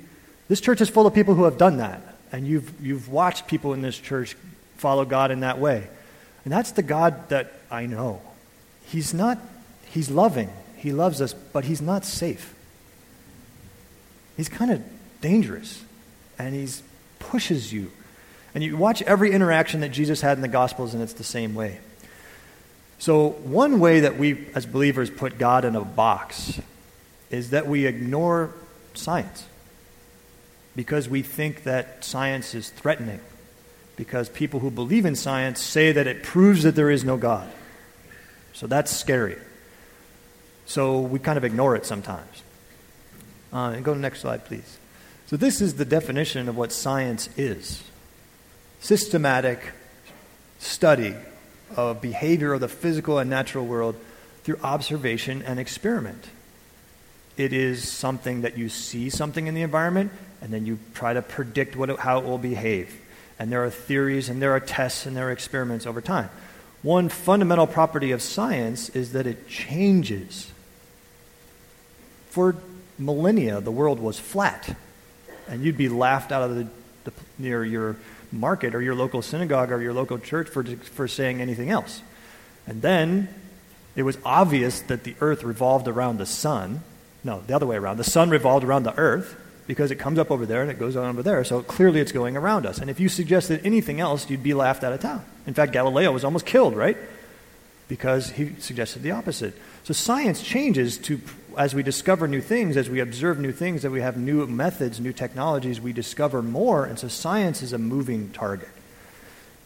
This 0.48 0.60
church 0.60 0.80
is 0.80 0.88
full 0.88 1.06
of 1.06 1.14
people 1.14 1.34
who 1.34 1.44
have 1.44 1.58
done 1.58 1.76
that. 1.78 2.13
And 2.34 2.48
you've, 2.48 2.84
you've 2.84 3.08
watched 3.08 3.46
people 3.46 3.74
in 3.74 3.80
this 3.80 3.96
church 3.96 4.36
follow 4.76 5.04
God 5.04 5.30
in 5.30 5.40
that 5.40 5.60
way. 5.60 5.86
And 6.42 6.52
that's 6.52 6.72
the 6.72 6.82
God 6.82 7.28
that 7.28 7.52
I 7.70 7.86
know. 7.86 8.20
He's 8.86 9.14
not, 9.14 9.38
he's 9.86 10.10
loving. 10.10 10.50
He 10.76 10.90
loves 10.90 11.20
us, 11.20 11.32
but 11.32 11.64
he's 11.64 11.80
not 11.80 12.04
safe. 12.04 12.52
He's 14.36 14.48
kind 14.48 14.72
of 14.72 14.82
dangerous. 15.20 15.84
And 16.36 16.56
he 16.56 16.68
pushes 17.20 17.72
you. 17.72 17.92
And 18.52 18.64
you 18.64 18.76
watch 18.76 19.00
every 19.02 19.30
interaction 19.30 19.82
that 19.82 19.90
Jesus 19.90 20.20
had 20.20 20.36
in 20.36 20.42
the 20.42 20.48
Gospels, 20.48 20.92
and 20.92 21.04
it's 21.04 21.12
the 21.12 21.22
same 21.22 21.54
way. 21.54 21.78
So, 22.98 23.28
one 23.28 23.78
way 23.78 24.00
that 24.00 24.18
we 24.18 24.48
as 24.56 24.66
believers 24.66 25.08
put 25.08 25.38
God 25.38 25.64
in 25.64 25.76
a 25.76 25.84
box 25.84 26.60
is 27.30 27.50
that 27.50 27.68
we 27.68 27.86
ignore 27.86 28.52
science 28.94 29.44
because 30.76 31.08
we 31.08 31.22
think 31.22 31.64
that 31.64 32.04
science 32.04 32.54
is 32.54 32.70
threatening, 32.70 33.20
because 33.96 34.28
people 34.28 34.60
who 34.60 34.70
believe 34.70 35.04
in 35.06 35.14
science 35.14 35.60
say 35.60 35.92
that 35.92 36.06
it 36.06 36.22
proves 36.22 36.62
that 36.64 36.74
there 36.74 36.90
is 36.90 37.04
no 37.04 37.16
God. 37.16 37.50
So, 38.52 38.66
that's 38.66 38.90
scary. 38.90 39.36
So, 40.66 41.00
we 41.00 41.18
kind 41.18 41.36
of 41.36 41.44
ignore 41.44 41.76
it 41.76 41.86
sometimes. 41.86 42.42
Uh, 43.52 43.72
and 43.74 43.84
go 43.84 43.92
to 43.92 43.98
the 43.98 44.02
next 44.02 44.20
slide, 44.20 44.44
please. 44.44 44.78
So, 45.26 45.36
this 45.36 45.60
is 45.60 45.74
the 45.74 45.84
definition 45.84 46.48
of 46.48 46.56
what 46.56 46.72
science 46.72 47.28
is 47.36 47.82
systematic 48.80 49.72
study 50.58 51.14
of 51.74 52.02
behavior 52.02 52.52
of 52.52 52.60
the 52.60 52.68
physical 52.68 53.18
and 53.18 53.30
natural 53.30 53.64
world 53.64 53.96
through 54.42 54.58
observation 54.62 55.42
and 55.42 55.58
experiment. 55.58 56.28
It 57.36 57.52
is 57.52 57.88
something 57.88 58.42
that 58.42 58.58
you 58.58 58.68
see 58.68 59.10
something 59.10 59.46
in 59.46 59.54
the 59.54 59.62
environment 59.62 60.12
and 60.44 60.52
then 60.52 60.66
you 60.66 60.78
try 60.92 61.14
to 61.14 61.22
predict 61.22 61.74
what, 61.74 61.98
how 61.98 62.18
it 62.18 62.26
will 62.26 62.36
behave. 62.36 63.00
And 63.38 63.50
there 63.50 63.64
are 63.64 63.70
theories 63.70 64.28
and 64.28 64.42
there 64.42 64.52
are 64.52 64.60
tests 64.60 65.06
and 65.06 65.16
there 65.16 65.28
are 65.28 65.32
experiments 65.32 65.86
over 65.86 66.02
time. 66.02 66.28
One 66.82 67.08
fundamental 67.08 67.66
property 67.66 68.12
of 68.12 68.20
science 68.20 68.90
is 68.90 69.12
that 69.12 69.26
it 69.26 69.48
changes. 69.48 70.52
For 72.28 72.56
millennia, 72.98 73.62
the 73.62 73.70
world 73.70 73.98
was 73.98 74.18
flat, 74.18 74.76
and 75.48 75.64
you'd 75.64 75.78
be 75.78 75.88
laughed 75.88 76.30
out 76.30 76.42
of 76.42 76.56
the, 76.56 76.68
the 77.04 77.12
near 77.38 77.64
your 77.64 77.96
market 78.30 78.74
or 78.74 78.82
your 78.82 78.94
local 78.94 79.22
synagogue 79.22 79.72
or 79.72 79.80
your 79.80 79.94
local 79.94 80.18
church 80.18 80.50
for, 80.50 80.62
for 80.62 81.08
saying 81.08 81.40
anything 81.40 81.70
else. 81.70 82.02
And 82.66 82.82
then 82.82 83.28
it 83.96 84.02
was 84.02 84.18
obvious 84.26 84.82
that 84.82 85.04
the 85.04 85.14
earth 85.22 85.42
revolved 85.42 85.88
around 85.88 86.18
the 86.18 86.26
sun. 86.26 86.82
No, 87.22 87.42
the 87.46 87.56
other 87.56 87.66
way 87.66 87.76
around. 87.76 87.96
The 87.96 88.04
sun 88.04 88.28
revolved 88.28 88.66
around 88.66 88.82
the 88.82 88.96
earth 88.98 89.40
because 89.66 89.90
it 89.90 89.96
comes 89.96 90.18
up 90.18 90.30
over 90.30 90.46
there 90.46 90.62
and 90.62 90.70
it 90.70 90.78
goes 90.78 90.96
on 90.96 91.06
over 91.06 91.22
there. 91.22 91.44
So 91.44 91.62
clearly 91.62 92.00
it's 92.00 92.12
going 92.12 92.36
around 92.36 92.66
us. 92.66 92.78
And 92.78 92.90
if 92.90 93.00
you 93.00 93.08
suggested 93.08 93.60
anything 93.64 94.00
else, 94.00 94.28
you'd 94.28 94.42
be 94.42 94.54
laughed 94.54 94.84
out 94.84 94.92
of 94.92 95.00
town. 95.00 95.24
In 95.46 95.54
fact, 95.54 95.72
Galileo 95.72 96.12
was 96.12 96.24
almost 96.24 96.46
killed, 96.46 96.76
right? 96.76 96.96
Because 97.88 98.30
he 98.30 98.54
suggested 98.58 99.02
the 99.02 99.12
opposite. 99.12 99.54
So 99.84 99.92
science 99.92 100.42
changes 100.42 100.98
to 100.98 101.20
as 101.56 101.74
we 101.74 101.82
discover 101.82 102.26
new 102.26 102.40
things, 102.40 102.76
as 102.76 102.90
we 102.90 103.00
observe 103.00 103.38
new 103.38 103.52
things, 103.52 103.82
that 103.82 103.90
we 103.90 104.00
have 104.00 104.16
new 104.16 104.46
methods, 104.46 105.00
new 105.00 105.12
technologies, 105.12 105.80
we 105.80 105.92
discover 105.92 106.42
more. 106.42 106.84
And 106.84 106.98
so 106.98 107.08
science 107.08 107.62
is 107.62 107.72
a 107.72 107.78
moving 107.78 108.30
target. 108.30 108.68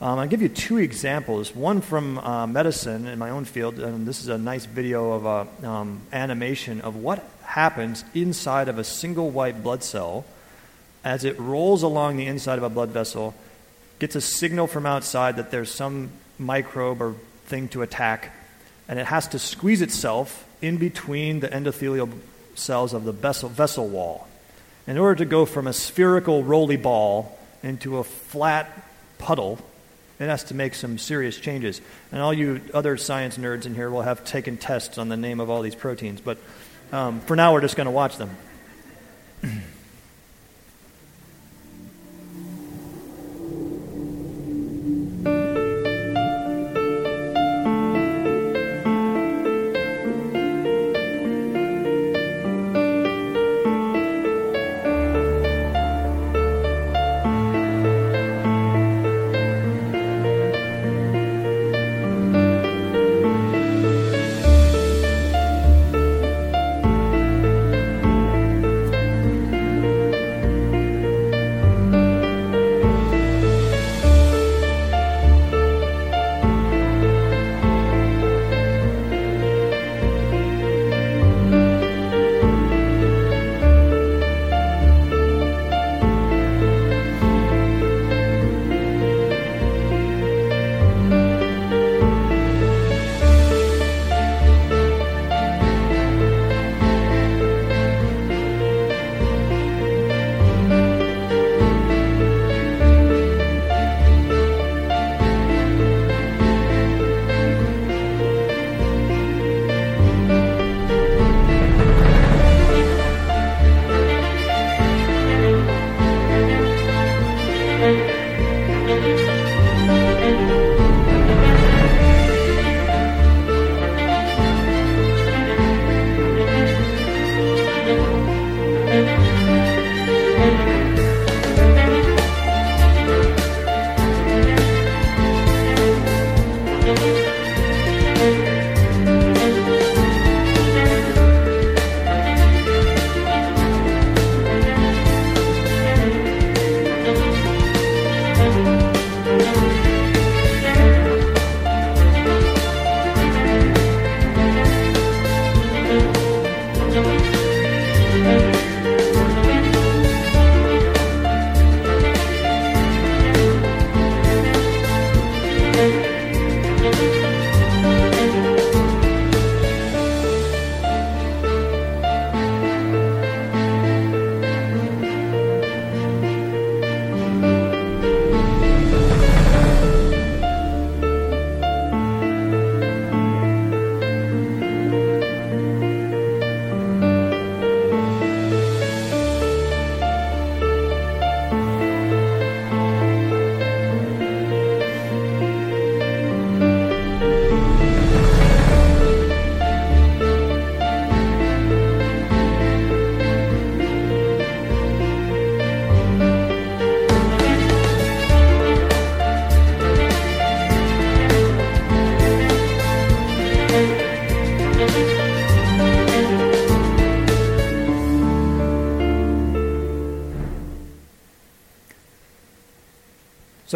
Um, 0.00 0.20
I'll 0.20 0.28
give 0.28 0.42
you 0.42 0.48
two 0.48 0.78
examples. 0.78 1.54
One 1.54 1.80
from 1.80 2.18
uh, 2.18 2.46
medicine 2.46 3.08
in 3.08 3.18
my 3.18 3.30
own 3.30 3.44
field, 3.44 3.80
and 3.80 4.06
this 4.06 4.20
is 4.20 4.28
a 4.28 4.38
nice 4.38 4.64
video 4.64 5.12
of 5.12 5.26
uh, 5.26 5.66
um, 5.66 6.02
animation 6.12 6.80
of 6.82 6.96
what 6.96 7.24
happens 7.48 8.04
inside 8.14 8.68
of 8.68 8.78
a 8.78 8.84
single 8.84 9.30
white 9.30 9.62
blood 9.62 9.82
cell 9.82 10.26
as 11.02 11.24
it 11.24 11.38
rolls 11.40 11.82
along 11.82 12.18
the 12.18 12.26
inside 12.26 12.58
of 12.58 12.62
a 12.62 12.68
blood 12.68 12.90
vessel, 12.90 13.34
gets 13.98 14.14
a 14.14 14.20
signal 14.20 14.66
from 14.66 14.84
outside 14.84 15.36
that 15.36 15.50
there's 15.50 15.70
some 15.70 16.10
microbe 16.38 17.00
or 17.00 17.14
thing 17.46 17.66
to 17.68 17.80
attack, 17.80 18.34
and 18.86 18.98
it 18.98 19.06
has 19.06 19.28
to 19.28 19.38
squeeze 19.38 19.80
itself 19.80 20.46
in 20.60 20.76
between 20.76 21.40
the 21.40 21.48
endothelial 21.48 22.12
cells 22.54 22.92
of 22.92 23.04
the 23.04 23.12
vessel, 23.12 23.48
vessel 23.48 23.88
wall. 23.88 24.28
In 24.86 24.98
order 24.98 25.14
to 25.16 25.24
go 25.24 25.46
from 25.46 25.66
a 25.66 25.72
spherical 25.72 26.44
roly 26.44 26.76
ball 26.76 27.38
into 27.62 27.96
a 27.96 28.04
flat 28.04 28.70
puddle, 29.16 29.58
it 30.20 30.26
has 30.26 30.44
to 30.44 30.54
make 30.54 30.74
some 30.74 30.98
serious 30.98 31.38
changes. 31.38 31.80
And 32.12 32.20
all 32.20 32.34
you 32.34 32.60
other 32.74 32.98
science 32.98 33.38
nerds 33.38 33.64
in 33.64 33.74
here 33.74 33.88
will 33.88 34.02
have 34.02 34.24
taken 34.24 34.58
tests 34.58 34.98
on 34.98 35.08
the 35.08 35.16
name 35.16 35.40
of 35.40 35.48
all 35.48 35.62
these 35.62 35.74
proteins, 35.74 36.20
but 36.20 36.38
um, 36.92 37.20
for 37.20 37.36
now 37.36 37.52
we're 37.52 37.60
just 37.60 37.76
going 37.76 37.86
to 37.86 37.90
watch 37.90 38.16
them. 38.16 38.30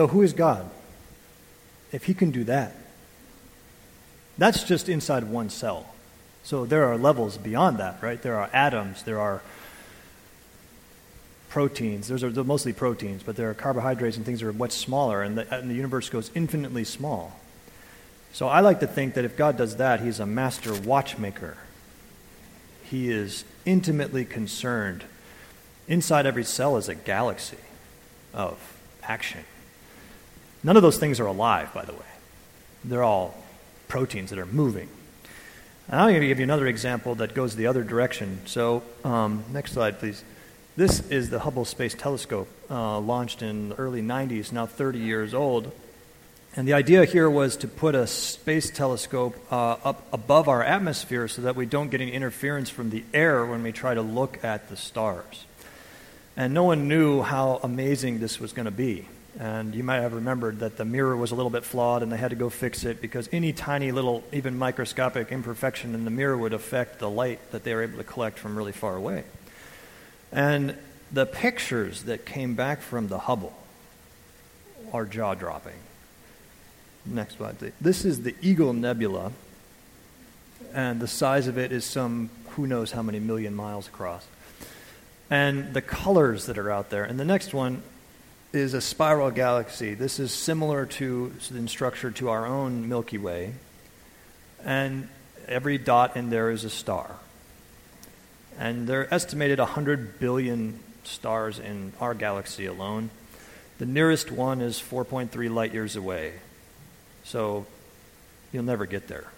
So, 0.03 0.09
who 0.09 0.23
is 0.23 0.33
God? 0.33 0.69
If 1.93 2.07
He 2.07 2.13
can 2.13 2.33
do 2.33 2.43
that, 2.43 2.75
that's 4.37 4.65
just 4.65 4.89
inside 4.89 5.23
one 5.23 5.49
cell. 5.49 5.95
So, 6.43 6.67
there 6.67 6.87
are 6.87 6.99
levels 6.99 7.39
beyond 7.39 7.79
that, 7.79 8.03
right? 8.03 8.21
There 8.21 8.35
are 8.35 8.51
atoms, 8.53 9.05
there 9.05 9.21
are 9.21 9.43
proteins. 11.51 12.09
Those 12.09 12.25
are 12.25 12.33
mostly 12.43 12.73
proteins, 12.73 13.23
but 13.23 13.37
there 13.37 13.49
are 13.49 13.55
carbohydrates 13.55 14.17
and 14.17 14.27
things 14.27 14.41
that 14.41 14.49
are 14.49 14.53
much 14.53 14.73
smaller, 14.73 15.23
and 15.23 15.39
the, 15.39 15.55
and 15.55 15.71
the 15.71 15.75
universe 15.75 16.09
goes 16.09 16.33
infinitely 16.35 16.83
small. 16.83 17.39
So 18.33 18.49
I 18.49 18.59
like 18.59 18.81
to 18.81 18.89
think 18.89 19.15
that 19.15 19.25
if 19.25 19.37
God 19.37 19.57
does 19.57 19.77
that, 19.77 20.01
He's 20.01 20.19
a 20.19 20.27
master 20.27 20.75
watchmaker. 20.75 21.59
He 22.83 23.09
is 23.09 23.45
intimately 23.65 24.25
concerned. 24.25 25.05
Inside 25.87 26.27
every 26.27 26.43
cell 26.43 26.77
is 26.77 26.89
a 26.89 26.97
galaxy 26.97 27.59
of 28.35 28.59
action. 29.05 29.45
None 30.65 30.77
of 30.77 30.83
those 30.83 30.99
things 30.99 31.21
are 31.21 31.27
alive, 31.27 31.73
by 31.75 31.85
the 31.85 31.93
way. 31.93 31.99
They're 32.85 33.03
all 33.03 33.35
proteins 33.89 34.31
that 34.31 34.39
are 34.39 34.47
moving. 34.47 34.89
And 35.89 36.01
I'm 36.01 36.11
going 36.11 36.21
to 36.21 36.27
give 36.27 36.39
you 36.39 36.45
another 36.45 36.67
example 36.67 37.17
that 37.17 37.35
goes 37.35 37.57
the 37.57 37.67
other 37.67 37.83
direction. 37.83 38.41
So, 38.47 38.83
um, 39.05 39.45
next 39.53 39.73
slide, 39.73 39.99
please. 39.99 40.25
This 40.77 41.01
is 41.11 41.29
the 41.29 41.41
Hubble 41.41 41.67
Space 41.67 41.95
Telescope, 41.95 42.49
uh, 42.71 42.99
launched 42.99 43.43
in 43.43 43.71
the 43.71 43.75
early 43.75 44.01
90s, 44.01 44.53
now 44.53 44.65
30 44.65 45.01
years 45.01 45.35
old. 45.35 45.71
And 46.55 46.69
the 46.69 46.75
idea 46.75 47.05
here 47.05 47.29
was 47.29 47.57
to 47.59 47.69
put 47.69 47.95
a 47.95 48.07
space 48.07 48.71
telescope 48.71 49.37
uh, 49.51 49.77
up 49.85 50.07
above 50.13 50.49
our 50.49 50.63
atmosphere 50.63 51.29
so 51.29 51.43
that 51.43 51.57
we 51.57 51.67
don't 51.67 51.91
get 51.91 52.01
any 52.01 52.13
interference 52.13 52.71
from 52.71 52.91
the 52.91 53.05
air 53.13 53.45
when 53.45 53.63
we 53.63 53.73
try 53.73 53.95
to 53.95 54.03
look 54.03 54.43
at 54.45 54.69
the 54.69 54.77
stars. 54.77 55.45
And 56.37 56.55
no 56.55 56.65
one 56.65 56.89
knew 56.89 57.23
how 57.23 57.61
amazing 57.63 58.21
this 58.21 58.39
was 58.39 58.53
going 58.53 58.65
to 58.65 58.71
be. 58.71 59.09
And 59.39 59.75
you 59.75 59.83
might 59.83 60.01
have 60.01 60.13
remembered 60.13 60.59
that 60.59 60.77
the 60.77 60.85
mirror 60.85 61.17
was 61.17 61.31
a 61.31 61.35
little 61.35 61.51
bit 61.51 61.65
flawed 61.65 62.03
and 62.03 62.13
they 62.13 62.19
had 62.19 62.31
to 62.31 62.37
go 62.37 62.51
fix 62.51 62.85
it 62.85 63.01
because 63.01 63.29
any 63.33 63.53
tiny 63.53 63.91
little, 63.91 64.23
even 64.33 64.59
microscopic 64.59 65.33
imperfection 65.33 65.95
in 65.95 66.05
the 66.05 66.11
mirror 66.11 66.37
would 66.37 66.53
affect 66.53 66.99
the 66.99 67.09
light 67.09 67.39
that 67.51 67.65
they 67.65 67.75
were 67.75 67.83
able 67.83 67.99
to 67.99 68.05
collect 68.05 68.39
from 68.39 68.57
really 68.57 68.73
far 68.73 68.95
away. 68.95 69.25
And 70.31 70.77
the 71.11 71.27
pictures 71.27 72.05
that 72.05 72.27
came 72.27 72.55
back 72.55 72.83
from 72.83 73.09
the 73.09 73.21
Hubble 73.21 73.55
are 74.93 75.07
jaw 75.07 75.35
dropping. 75.35 75.79
Next 77.05 77.37
slide, 77.37 77.59
please. 77.59 77.73
This 77.81 78.05
is 78.05 78.23
the 78.23 78.35
Eagle 78.41 78.73
Nebula, 78.73 79.33
and 80.73 81.01
the 81.01 81.09
size 81.09 81.49
of 81.49 81.59
it 81.59 81.73
is 81.73 81.85
some 81.85 82.31
who 82.51 82.67
knows 82.67 82.93
how 82.93 83.03
many 83.03 83.19
million 83.19 83.55
miles 83.55 83.89
across. 83.89 84.27
And 85.31 85.73
the 85.75 85.83
colors 85.83 86.47
that 86.47 86.59
are 86.59 86.71
out 86.71 86.91
there. 86.91 87.05
And 87.05 87.19
the 87.19 87.25
next 87.25 87.55
one 87.55 87.83
is 88.53 88.75
a 88.75 88.81
spiral 88.81 89.31
galaxy. 89.31 89.95
This 89.95 90.19
is 90.19 90.33
similar 90.33 90.87
to 90.87 91.33
in 91.51 91.69
structure 91.69 92.11
to 92.13 92.29
our 92.29 92.47
own 92.47 92.89
Milky 92.89 93.19
Way. 93.19 93.55
And 94.65 95.09
every 95.49 95.79
dot 95.79 96.17
in 96.17 96.31
there 96.31 96.51
is 96.51 96.65
a 96.65 96.71
star. 96.71 97.17
And 98.59 98.87
there 98.87 99.01
are 99.01 99.15
estimated 99.15 99.59
100 99.59 100.21
billion 100.21 100.79
stars 101.05 101.59
in 101.59 101.93
our 102.01 102.15
galaxy 102.15 102.67
alone. 102.67 103.11
The 103.79 103.87
nearest 103.87 104.31
one 104.31 104.61
is 104.61 104.79
4.3 104.79 105.53
light 105.53 105.73
years 105.73 105.97
away. 105.97 106.35
So 107.25 107.67
you'll 108.53 108.65
never 108.65 108.87
get 108.87 109.09
there. 109.09 109.27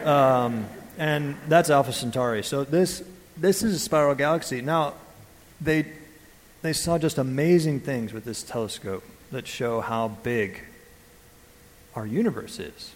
Um, 0.00 0.64
and 0.96 1.36
that's 1.46 1.68
Alpha 1.68 1.92
Centauri. 1.92 2.42
So 2.42 2.64
this 2.64 3.02
this 3.36 3.62
is 3.62 3.74
a 3.74 3.78
spiral 3.78 4.14
galaxy. 4.14 4.62
Now, 4.62 4.94
they 5.60 5.84
they 6.62 6.72
saw 6.72 6.98
just 6.98 7.18
amazing 7.18 7.80
things 7.80 8.12
with 8.12 8.24
this 8.24 8.42
telescope 8.42 9.04
that 9.30 9.46
show 9.46 9.80
how 9.80 10.08
big 10.08 10.60
our 11.94 12.06
universe 12.06 12.58
is. 12.58 12.94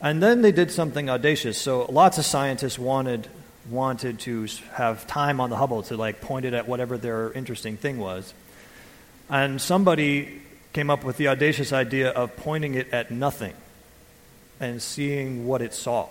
And 0.00 0.22
then 0.22 0.42
they 0.42 0.52
did 0.52 0.70
something 0.70 1.08
audacious. 1.08 1.58
So 1.58 1.84
lots 1.86 2.18
of 2.18 2.24
scientists 2.24 2.78
wanted 2.78 3.28
wanted 3.68 4.20
to 4.20 4.46
have 4.74 5.06
time 5.08 5.40
on 5.40 5.50
the 5.50 5.56
Hubble 5.56 5.82
to 5.84 5.96
like 5.96 6.20
point 6.20 6.46
it 6.46 6.54
at 6.54 6.68
whatever 6.68 6.96
their 6.96 7.32
interesting 7.32 7.76
thing 7.76 7.98
was. 7.98 8.32
And 9.28 9.60
somebody 9.60 10.40
came 10.72 10.88
up 10.88 11.02
with 11.02 11.16
the 11.16 11.28
audacious 11.28 11.72
idea 11.72 12.10
of 12.10 12.36
pointing 12.36 12.74
it 12.74 12.92
at 12.92 13.10
nothing 13.10 13.54
and 14.60 14.80
seeing 14.80 15.46
what 15.46 15.62
it 15.62 15.74
saw. 15.74 16.06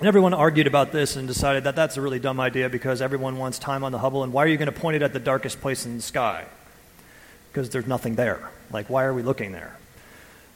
And 0.00 0.08
everyone 0.08 0.34
argued 0.34 0.66
about 0.66 0.90
this 0.90 1.14
and 1.14 1.28
decided 1.28 1.64
that 1.64 1.76
that's 1.76 1.96
a 1.96 2.00
really 2.00 2.18
dumb 2.18 2.40
idea 2.40 2.68
because 2.68 3.00
everyone 3.00 3.38
wants 3.38 3.60
time 3.60 3.84
on 3.84 3.92
the 3.92 3.98
Hubble, 3.98 4.24
and 4.24 4.32
why 4.32 4.44
are 4.44 4.48
you 4.48 4.56
going 4.56 4.66
to 4.66 4.72
point 4.72 4.96
it 4.96 5.02
at 5.02 5.12
the 5.12 5.20
darkest 5.20 5.60
place 5.60 5.86
in 5.86 5.96
the 5.96 6.02
sky? 6.02 6.46
Because 7.52 7.70
there's 7.70 7.86
nothing 7.86 8.16
there. 8.16 8.50
Like, 8.72 8.90
why 8.90 9.04
are 9.04 9.14
we 9.14 9.22
looking 9.22 9.52
there? 9.52 9.76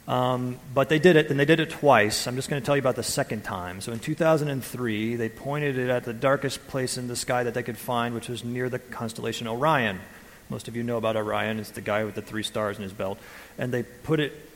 Um, 0.09 0.59
but 0.73 0.89
they 0.89 0.99
did 0.99 1.15
it, 1.15 1.29
and 1.29 1.39
they 1.39 1.45
did 1.45 1.61
it 1.61 1.69
twice. 1.69 2.27
I'm 2.27 2.35
just 2.35 2.49
going 2.49 2.61
to 2.61 2.65
tell 2.65 2.75
you 2.75 2.81
about 2.81 2.97
the 2.97 3.03
second 3.03 3.43
time. 3.43 3.79
So 3.79 3.93
in 3.93 3.99
2003, 3.99 5.15
they 5.15 5.29
pointed 5.29 5.77
it 5.77 5.89
at 5.89 6.03
the 6.03 6.13
darkest 6.13 6.67
place 6.67 6.97
in 6.97 7.07
the 7.07 7.15
sky 7.15 7.43
that 7.43 7.53
they 7.53 7.63
could 7.63 7.77
find, 7.77 8.15
which 8.15 8.27
was 8.27 8.43
near 8.43 8.69
the 8.69 8.79
constellation 8.79 9.47
Orion. 9.47 9.99
Most 10.49 10.67
of 10.67 10.75
you 10.75 10.83
know 10.83 10.97
about 10.97 11.15
Orion. 11.15 11.59
It's 11.59 11.71
the 11.71 11.81
guy 11.81 12.03
with 12.03 12.15
the 12.15 12.23
three 12.23 12.43
stars 12.43 12.77
in 12.77 12.83
his 12.83 12.91
belt. 12.91 13.19
And 13.57 13.71
they 13.71 13.83
put 13.83 14.19
it 14.19 14.48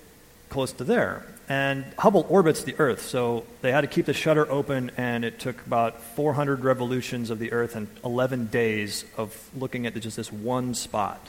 close 0.53 0.71
to 0.71 0.83
there. 0.83 1.25
And 1.49 1.83
Hubble 1.97 2.27
orbits 2.29 2.63
the 2.63 2.75
Earth, 2.77 3.01
so 3.01 3.45
they 3.61 3.71
had 3.71 3.81
to 3.81 3.87
keep 3.87 4.05
the 4.05 4.13
shutter 4.13 4.49
open, 4.49 4.91
and 4.97 5.25
it 5.25 5.39
took 5.39 5.65
about 5.65 5.99
400 5.99 6.63
revolutions 6.63 7.31
of 7.31 7.39
the 7.39 7.51
Earth 7.51 7.75
and 7.75 7.87
11 8.05 8.47
days 8.47 9.03
of 9.17 9.49
looking 9.57 9.87
at 9.87 9.99
just 9.99 10.15
this 10.15 10.31
one 10.31 10.75
spot. 10.75 11.19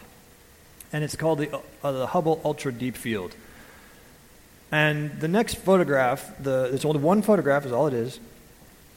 And 0.92 1.02
it's 1.02 1.16
called 1.16 1.38
the, 1.38 1.58
uh, 1.82 1.92
the 1.92 2.06
Hubble 2.08 2.40
Ultra 2.44 2.70
Deep 2.70 2.96
Field. 2.96 3.34
And 4.70 5.18
the 5.20 5.28
next 5.28 5.54
photograph, 5.54 6.30
the, 6.38 6.70
it's 6.72 6.84
only 6.84 7.00
one 7.00 7.22
photograph, 7.22 7.64
is 7.64 7.72
all 7.72 7.86
it 7.86 7.94
is, 7.94 8.20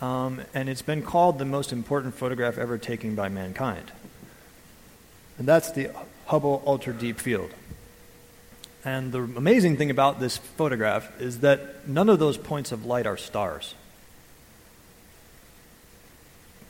um, 0.02 0.42
and 0.54 0.68
it's 0.68 0.82
been 0.82 1.04
called 1.04 1.40
the 1.40 1.46
most 1.46 1.72
important 1.72 2.16
photograph 2.16 2.58
ever 2.58 2.78
taken 2.78 3.16
by 3.16 3.30
mankind. 3.30 3.92
And 5.40 5.48
that's 5.48 5.72
the 5.72 5.90
Hubble 6.26 6.62
Ultra 6.68 6.94
Deep 6.94 7.18
Field. 7.18 7.50
And 8.88 9.12
the 9.12 9.20
amazing 9.20 9.76
thing 9.76 9.92
about 9.92 10.22
this 10.22 10.38
photograph 10.38 11.20
is 11.20 11.42
that 11.42 11.90
none 11.90 12.08
of 12.08 12.20
those 12.20 12.38
points 12.38 12.72
of 12.72 12.86
light 12.86 13.06
are 13.06 13.18
stars. 13.18 13.76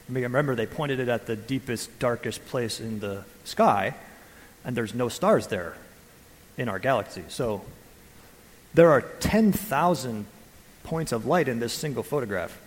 Remember, 0.10 0.56
they 0.56 0.66
pointed 0.66 1.00
it 1.00 1.10
at 1.10 1.28
the 1.28 1.36
deepest, 1.36 2.00
darkest 2.00 2.44
place 2.48 2.80
in 2.80 3.02
the 3.02 3.24
sky, 3.44 3.94
and 4.66 4.76
there's 4.76 4.96
no 4.96 5.10
stars 5.10 5.46
there 5.46 5.76
in 6.58 6.70
our 6.70 6.80
galaxy. 6.80 7.22
So 7.28 7.62
there 8.74 8.90
are 8.90 9.02
10,000 9.02 10.26
points 10.86 11.12
of 11.12 11.28
light 11.28 11.48
in 11.48 11.60
this 11.60 11.72
single 11.72 12.02
photograph, 12.02 12.60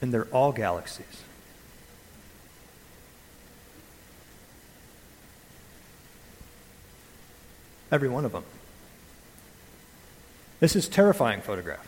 and 0.00 0.14
they're 0.14 0.26
all 0.26 0.52
galaxies. 0.52 1.22
Every 7.92 8.08
one 8.08 8.24
of 8.24 8.32
them. 8.32 8.44
This 10.60 10.74
is 10.74 10.88
terrifying 10.88 11.42
photograph. 11.42 11.86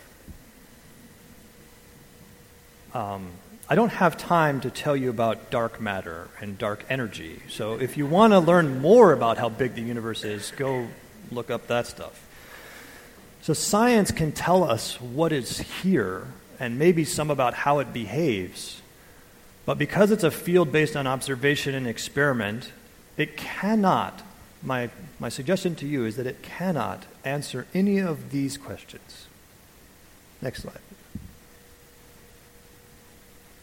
Um, 2.93 3.31
I 3.67 3.73
don't 3.73 3.91
have 3.91 4.15
time 4.15 4.61
to 4.61 4.69
tell 4.69 4.95
you 4.95 5.09
about 5.09 5.49
dark 5.49 5.81
matter 5.81 6.29
and 6.39 6.57
dark 6.57 6.85
energy. 6.87 7.41
So 7.49 7.79
if 7.79 7.97
you 7.97 8.05
want 8.05 8.33
to 8.33 8.39
learn 8.39 8.79
more 8.79 9.11
about 9.11 9.39
how 9.39 9.49
big 9.49 9.73
the 9.73 9.81
universe 9.81 10.23
is, 10.23 10.51
go 10.55 10.87
look 11.31 11.49
up 11.49 11.67
that 11.67 11.87
stuff. 11.87 12.21
So 13.41 13.53
science 13.53 14.11
can 14.11 14.31
tell 14.31 14.63
us 14.63 15.01
what 15.01 15.31
is 15.31 15.59
here 15.59 16.27
and 16.59 16.77
maybe 16.77 17.03
some 17.03 17.31
about 17.31 17.55
how 17.55 17.79
it 17.79 17.91
behaves. 17.91 18.81
But 19.65 19.79
because 19.79 20.11
it's 20.11 20.23
a 20.23 20.31
field 20.31 20.71
based 20.71 20.95
on 20.95 21.07
observation 21.07 21.73
and 21.73 21.87
experiment, 21.87 22.71
it 23.17 23.35
cannot 23.35 24.21
my, 24.65 24.89
my 25.19 25.29
suggestion 25.29 25.75
to 25.75 25.87
you 25.87 26.05
is 26.05 26.15
that 26.15 26.27
it 26.27 26.41
cannot 26.41 27.05
answer 27.23 27.67
any 27.73 27.99
of 27.99 28.31
these 28.31 28.57
questions. 28.57 29.27
Next 30.41 30.63
slide. 30.63 30.79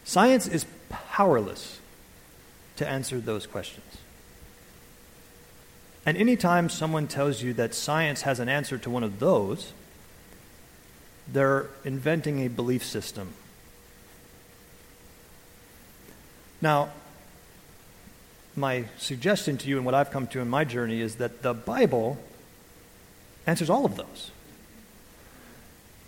Science 0.05 0.47
is 0.47 0.65
powerless 0.89 1.79
to 2.77 2.87
answer 2.87 3.19
those 3.19 3.45
questions. 3.45 3.97
And 6.05 6.17
anytime 6.17 6.69
someone 6.69 7.07
tells 7.07 7.41
you 7.41 7.53
that 7.53 7.73
science 7.73 8.23
has 8.23 8.39
an 8.39 8.49
answer 8.49 8.77
to 8.77 8.89
one 8.89 9.03
of 9.03 9.19
those, 9.19 9.71
they're 11.27 11.67
inventing 11.85 12.45
a 12.45 12.49
belief 12.49 12.83
system. 12.83 13.33
Now, 16.61 16.89
my 18.55 18.85
suggestion 18.97 19.57
to 19.57 19.67
you 19.67 19.77
and 19.77 19.85
what 19.85 19.95
I've 19.95 20.11
come 20.11 20.27
to 20.27 20.39
in 20.39 20.49
my 20.49 20.63
journey 20.63 21.01
is 21.01 21.15
that 21.15 21.41
the 21.41 21.53
Bible 21.53 22.17
answers 23.45 23.69
all 23.69 23.85
of 23.85 23.95
those. 23.95 24.31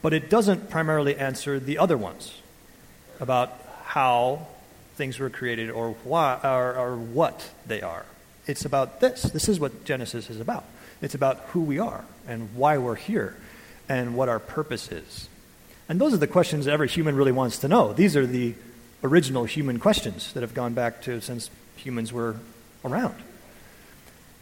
But 0.02 0.14
it 0.14 0.30
doesn't 0.30 0.70
primarily 0.70 1.16
answer 1.16 1.60
the 1.60 1.78
other 1.78 1.98
ones 1.98 2.42
about 3.20 3.52
how 3.86 4.48
things 4.96 5.20
were 5.20 5.30
created 5.30 5.70
or, 5.70 5.92
why, 6.04 6.40
or, 6.44 6.76
or 6.76 6.96
what 6.96 7.50
they 7.66 7.82
are. 7.82 8.06
It's 8.48 8.66
about 8.66 9.00
this. 9.00 9.24
This 9.24 9.50
is 9.50 9.60
what 9.60 9.84
Genesis 9.84 10.30
is 10.30 10.40
about. 10.40 10.66
It's 11.02 11.16
about 11.16 11.40
who 11.50 11.62
we 11.62 11.80
are 11.80 12.06
and 12.28 12.56
why 12.56 12.78
we're 12.78 12.96
here 12.96 13.36
and 13.90 14.16
what 14.16 14.30
our 14.30 14.40
purpose 14.40 14.92
is. 14.92 15.28
And 15.90 16.00
those 16.00 16.14
are 16.14 16.18
the 16.18 16.28
questions 16.28 16.68
every 16.68 16.88
human 16.88 17.16
really 17.16 17.32
wants 17.32 17.60
to 17.60 17.68
know. 17.68 17.94
These 17.94 18.16
are 18.16 18.26
the 18.26 18.56
original 19.04 19.46
human 19.46 19.80
questions 19.80 20.34
that 20.34 20.42
have 20.42 20.54
gone 20.54 20.74
back 20.74 21.02
to 21.04 21.22
since 21.22 21.50
humans 21.78 22.12
were 22.12 22.38
around. 22.84 23.16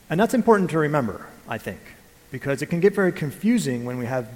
And 0.10 0.20
that's 0.20 0.34
important 0.34 0.70
to 0.72 0.80
remember, 0.80 1.28
I 1.48 1.58
think, 1.58 1.80
because 2.32 2.62
it 2.62 2.68
can 2.68 2.80
get 2.80 2.94
very 2.94 3.12
confusing 3.12 3.86
when 3.86 3.98
we 3.98 4.06
have 4.06 4.28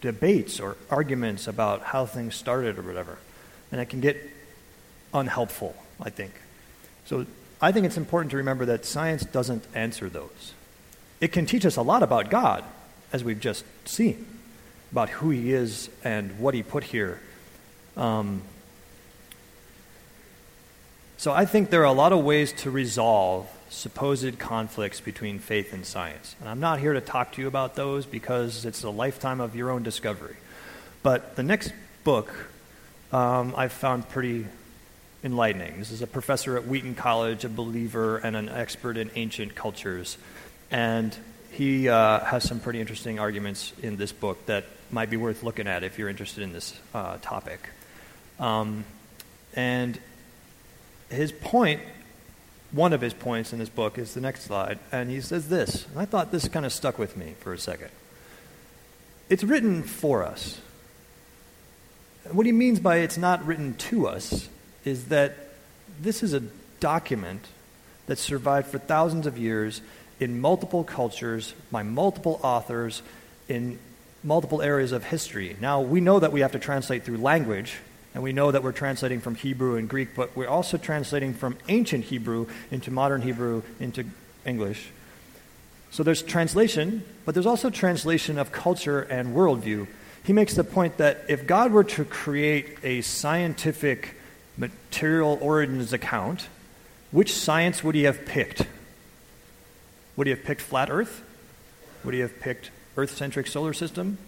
debates 0.00 0.58
or 0.60 0.76
arguments 0.90 1.46
about 1.46 1.82
how 1.82 2.06
things 2.06 2.34
started 2.34 2.78
or 2.78 2.82
whatever. 2.82 3.18
And 3.70 3.80
it 3.80 3.88
can 3.88 4.00
get 4.00 4.16
unhelpful, 5.14 5.76
I 6.00 6.10
think. 6.10 6.32
So 7.06 7.26
I 7.60 7.72
think 7.72 7.86
it's 7.86 7.96
important 7.96 8.30
to 8.32 8.38
remember 8.38 8.64
that 8.66 8.84
science 8.84 9.24
doesn't 9.24 9.64
answer 9.74 10.08
those. 10.08 10.54
It 11.20 11.28
can 11.28 11.46
teach 11.46 11.64
us 11.64 11.76
a 11.76 11.82
lot 11.82 12.02
about 12.02 12.30
God, 12.30 12.64
as 13.12 13.22
we've 13.22 13.38
just 13.38 13.64
seen, 13.84 14.26
about 14.90 15.08
who 15.10 15.30
He 15.30 15.52
is 15.52 15.88
and 16.02 16.38
what 16.40 16.54
He 16.54 16.62
put 16.62 16.84
here. 16.84 17.20
Um, 17.96 18.42
so 21.22 21.30
I 21.30 21.44
think 21.44 21.70
there 21.70 21.82
are 21.82 21.84
a 21.84 21.92
lot 21.92 22.12
of 22.12 22.24
ways 22.24 22.52
to 22.64 22.70
resolve 22.72 23.48
supposed 23.68 24.40
conflicts 24.40 25.00
between 25.00 25.38
faith 25.38 25.72
and 25.72 25.86
science. 25.86 26.34
And 26.40 26.48
I'm 26.48 26.58
not 26.58 26.80
here 26.80 26.94
to 26.94 27.00
talk 27.00 27.30
to 27.34 27.40
you 27.40 27.46
about 27.46 27.76
those 27.76 28.06
because 28.06 28.64
it's 28.64 28.82
a 28.82 28.90
lifetime 28.90 29.40
of 29.40 29.54
your 29.54 29.70
own 29.70 29.84
discovery. 29.84 30.34
But 31.04 31.36
the 31.36 31.44
next 31.44 31.72
book 32.02 32.34
um, 33.12 33.54
I've 33.56 33.70
found 33.70 34.08
pretty 34.08 34.48
enlightening. 35.22 35.78
This 35.78 35.92
is 35.92 36.02
a 36.02 36.08
professor 36.08 36.56
at 36.56 36.66
Wheaton 36.66 36.96
College, 36.96 37.44
a 37.44 37.48
believer 37.48 38.16
and 38.16 38.34
an 38.34 38.48
expert 38.48 38.96
in 38.96 39.08
ancient 39.14 39.54
cultures. 39.54 40.18
And 40.72 41.16
he 41.52 41.88
uh, 41.88 42.18
has 42.18 42.42
some 42.42 42.58
pretty 42.58 42.80
interesting 42.80 43.20
arguments 43.20 43.72
in 43.80 43.96
this 43.96 44.10
book 44.10 44.44
that 44.46 44.64
might 44.90 45.08
be 45.08 45.16
worth 45.16 45.44
looking 45.44 45.68
at 45.68 45.84
if 45.84 46.00
you're 46.00 46.08
interested 46.08 46.42
in 46.42 46.52
this 46.52 46.76
uh, 46.92 47.18
topic. 47.22 47.68
Um, 48.40 48.84
and 49.54 50.00
his 51.12 51.32
point, 51.32 51.80
one 52.70 52.92
of 52.92 53.00
his 53.00 53.14
points 53.14 53.52
in 53.52 53.58
this 53.58 53.68
book, 53.68 53.98
is 53.98 54.14
the 54.14 54.20
next 54.20 54.42
slide. 54.42 54.78
And 54.90 55.10
he 55.10 55.20
says 55.20 55.48
this, 55.48 55.86
and 55.86 55.98
I 55.98 56.04
thought 56.04 56.32
this 56.32 56.48
kind 56.48 56.66
of 56.66 56.72
stuck 56.72 56.98
with 56.98 57.16
me 57.16 57.34
for 57.40 57.52
a 57.52 57.58
second. 57.58 57.90
It's 59.28 59.44
written 59.44 59.82
for 59.82 60.24
us. 60.24 60.60
What 62.30 62.46
he 62.46 62.52
means 62.52 62.80
by 62.80 62.98
it's 62.98 63.18
not 63.18 63.44
written 63.46 63.74
to 63.74 64.06
us 64.06 64.48
is 64.84 65.06
that 65.06 65.36
this 66.00 66.22
is 66.22 66.32
a 66.34 66.42
document 66.80 67.46
that 68.06 68.18
survived 68.18 68.68
for 68.68 68.78
thousands 68.78 69.26
of 69.26 69.38
years 69.38 69.80
in 70.20 70.40
multiple 70.40 70.84
cultures 70.84 71.54
by 71.70 71.82
multiple 71.82 72.40
authors 72.42 73.02
in 73.48 73.78
multiple 74.22 74.62
areas 74.62 74.92
of 74.92 75.04
history. 75.04 75.56
Now, 75.60 75.80
we 75.80 76.00
know 76.00 76.20
that 76.20 76.32
we 76.32 76.40
have 76.40 76.52
to 76.52 76.58
translate 76.58 77.04
through 77.04 77.18
language, 77.18 77.76
and 78.14 78.22
we 78.22 78.32
know 78.32 78.50
that 78.50 78.62
we're 78.62 78.72
translating 78.72 79.20
from 79.20 79.34
Hebrew 79.34 79.76
and 79.76 79.88
Greek, 79.88 80.14
but 80.14 80.36
we're 80.36 80.48
also 80.48 80.76
translating 80.76 81.32
from 81.34 81.56
ancient 81.68 82.04
Hebrew 82.04 82.46
into 82.70 82.90
modern 82.90 83.22
Hebrew 83.22 83.62
into 83.80 84.04
English. 84.44 84.90
So 85.90 86.02
there's 86.02 86.22
translation, 86.22 87.04
but 87.24 87.34
there's 87.34 87.46
also 87.46 87.70
translation 87.70 88.38
of 88.38 88.52
culture 88.52 89.00
and 89.00 89.34
worldview. 89.34 89.86
He 90.24 90.32
makes 90.32 90.54
the 90.54 90.64
point 90.64 90.98
that 90.98 91.24
if 91.28 91.46
God 91.46 91.72
were 91.72 91.84
to 91.84 92.04
create 92.04 92.78
a 92.82 93.00
scientific 93.00 94.16
material 94.56 95.38
origins 95.40 95.92
account, 95.92 96.48
which 97.10 97.34
science 97.34 97.82
would 97.82 97.94
he 97.94 98.04
have 98.04 98.24
picked? 98.24 98.66
Would 100.16 100.26
he 100.26 100.30
have 100.30 100.44
picked 100.44 100.60
flat 100.60 100.90
Earth? 100.90 101.22
Would 102.04 102.14
he 102.14 102.20
have 102.20 102.40
picked 102.40 102.70
Earth 102.96 103.16
centric 103.16 103.46
solar 103.46 103.72
system? 103.72 104.18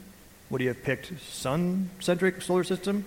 Would 0.50 0.60
he 0.60 0.66
have 0.66 0.82
picked 0.82 1.18
sun 1.20 1.90
centric 2.00 2.42
solar 2.42 2.64
system? 2.64 3.04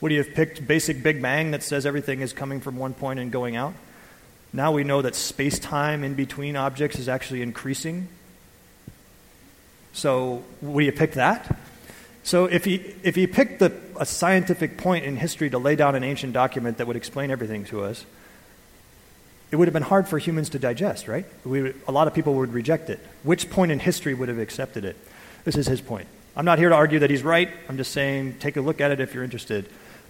Would 0.00 0.12
he 0.12 0.18
have 0.18 0.34
picked 0.34 0.66
basic 0.66 1.02
Big 1.02 1.20
Bang 1.20 1.50
that 1.50 1.62
says 1.62 1.84
everything 1.86 2.20
is 2.20 2.32
coming 2.32 2.60
from 2.60 2.76
one 2.76 2.94
point 2.94 3.18
and 3.18 3.32
going 3.32 3.56
out? 3.56 3.74
Now 4.52 4.72
we 4.72 4.84
know 4.84 5.02
that 5.02 5.14
space 5.14 5.58
time 5.58 6.04
in 6.04 6.14
between 6.14 6.56
objects 6.56 6.98
is 6.98 7.08
actually 7.08 7.42
increasing. 7.42 8.08
So, 9.92 10.44
would 10.62 10.80
he 10.80 10.86
have 10.86 10.96
picked 10.96 11.14
that? 11.14 11.58
So 12.28 12.44
if 12.44 12.66
he, 12.66 12.94
if 13.02 13.14
he 13.14 13.26
picked 13.26 13.58
the, 13.58 13.72
a 13.98 14.04
scientific 14.04 14.76
point 14.76 15.06
in 15.06 15.16
history 15.16 15.48
to 15.48 15.58
lay 15.58 15.76
down 15.76 15.94
an 15.94 16.04
ancient 16.04 16.34
document 16.34 16.76
that 16.76 16.86
would 16.86 16.94
explain 16.94 17.30
everything 17.30 17.64
to 17.66 17.82
us, 17.82 18.04
it 19.50 19.56
would 19.56 19.66
have 19.66 19.72
been 19.72 19.82
hard 19.82 20.06
for 20.06 20.18
humans 20.18 20.50
to 20.50 20.58
digest, 20.58 21.08
right? 21.08 21.24
We, 21.46 21.72
a 21.86 21.90
lot 21.90 22.06
of 22.06 22.12
people 22.12 22.34
would 22.34 22.52
reject 22.52 22.90
it. 22.90 23.00
Which 23.22 23.48
point 23.48 23.72
in 23.72 23.78
history 23.78 24.12
would 24.12 24.28
have 24.28 24.38
accepted 24.38 24.84
it? 24.84 24.96
This 25.44 25.56
is 25.56 25.66
his 25.66 25.80
point. 25.80 26.06
I'm 26.36 26.44
not 26.44 26.58
here 26.58 26.68
to 26.68 26.74
argue 26.74 26.98
that 26.98 27.08
he's 27.08 27.22
right. 27.22 27.48
I'm 27.66 27.78
just 27.78 27.92
saying 27.92 28.40
take 28.40 28.58
a 28.58 28.60
look 28.60 28.82
at 28.82 28.90
it 28.90 29.00
if 29.00 29.14
you're 29.14 29.24
interested. 29.24 29.66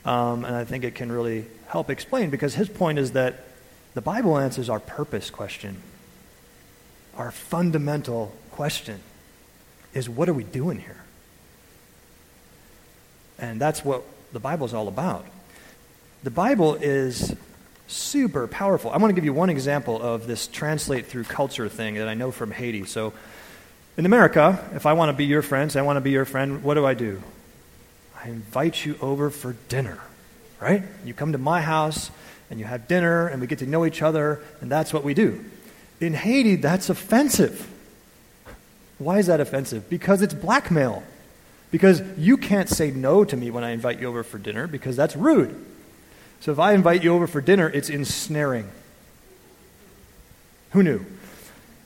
Um, 0.08 0.46
and 0.46 0.56
I 0.56 0.64
think 0.64 0.84
it 0.84 0.94
can 0.94 1.12
really 1.12 1.44
help 1.66 1.90
explain 1.90 2.30
because 2.30 2.54
his 2.54 2.66
point 2.66 2.98
is 2.98 3.12
that 3.12 3.44
the 3.92 4.00
Bible 4.00 4.38
answers 4.38 4.70
our 4.70 4.80
purpose 4.80 5.28
question. 5.28 5.82
Our 7.14 7.30
fundamental 7.30 8.34
question 8.50 9.00
is 9.92 10.08
what 10.08 10.30
are 10.30 10.32
we 10.32 10.44
doing 10.44 10.78
here? 10.78 10.96
And 13.38 13.60
that's 13.60 13.84
what 13.84 14.02
the 14.32 14.40
Bible 14.40 14.64
is 14.64 14.72
all 14.72 14.88
about. 14.88 15.26
The 16.22 16.30
Bible 16.30 16.76
is 16.76 17.36
super 17.86 18.48
powerful. 18.48 18.90
I 18.90 18.96
want 18.96 19.10
to 19.10 19.14
give 19.14 19.26
you 19.26 19.34
one 19.34 19.50
example 19.50 20.00
of 20.00 20.26
this 20.26 20.46
translate 20.46 21.04
through 21.04 21.24
culture 21.24 21.68
thing 21.68 21.96
that 21.96 22.08
I 22.08 22.14
know 22.14 22.30
from 22.30 22.50
Haiti. 22.50 22.86
So, 22.86 23.12
in 23.98 24.06
America, 24.06 24.58
if 24.74 24.86
I 24.86 24.94
want 24.94 25.10
to 25.10 25.12
be 25.12 25.26
your 25.26 25.42
friend, 25.42 25.70
say 25.70 25.80
I 25.80 25.82
want 25.82 25.98
to 25.98 26.00
be 26.00 26.12
your 26.12 26.24
friend, 26.24 26.62
what 26.62 26.74
do 26.74 26.86
I 26.86 26.94
do? 26.94 27.22
I 28.28 28.30
invite 28.30 28.84
you 28.84 28.98
over 29.00 29.30
for 29.30 29.56
dinner, 29.70 29.98
right? 30.60 30.82
You 31.02 31.14
come 31.14 31.32
to 31.32 31.38
my 31.38 31.62
house 31.62 32.10
and 32.50 32.60
you 32.60 32.66
have 32.66 32.86
dinner 32.86 33.26
and 33.26 33.40
we 33.40 33.46
get 33.46 33.60
to 33.60 33.66
know 33.66 33.86
each 33.86 34.02
other, 34.02 34.42
and 34.60 34.70
that's 34.70 34.92
what 34.92 35.02
we 35.02 35.14
do. 35.14 35.42
In 35.98 36.12
Haiti, 36.12 36.56
that's 36.56 36.90
offensive. 36.90 37.66
Why 38.98 39.18
is 39.18 39.28
that 39.28 39.40
offensive? 39.40 39.88
Because 39.88 40.20
it's 40.20 40.34
blackmail. 40.34 41.04
Because 41.70 42.02
you 42.18 42.36
can't 42.36 42.68
say 42.68 42.90
no 42.90 43.24
to 43.24 43.34
me 43.34 43.50
when 43.50 43.64
I 43.64 43.70
invite 43.70 43.98
you 43.98 44.08
over 44.08 44.22
for 44.22 44.36
dinner 44.36 44.66
because 44.66 44.94
that's 44.94 45.16
rude. 45.16 45.64
So 46.40 46.52
if 46.52 46.58
I 46.58 46.74
invite 46.74 47.02
you 47.02 47.14
over 47.14 47.26
for 47.26 47.40
dinner, 47.40 47.70
it's 47.70 47.88
ensnaring. 47.88 48.70
Who 50.72 50.82
knew? 50.82 51.06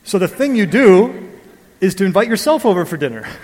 So 0.03 0.19
the 0.19 0.27
thing 0.27 0.57
you 0.57 0.65
do 0.65 1.31
is 1.79 1.95
to 1.95 2.05
invite 2.05 2.27
yourself 2.27 2.65
over 2.65 2.83
for 2.83 2.97
dinner. 2.97 3.25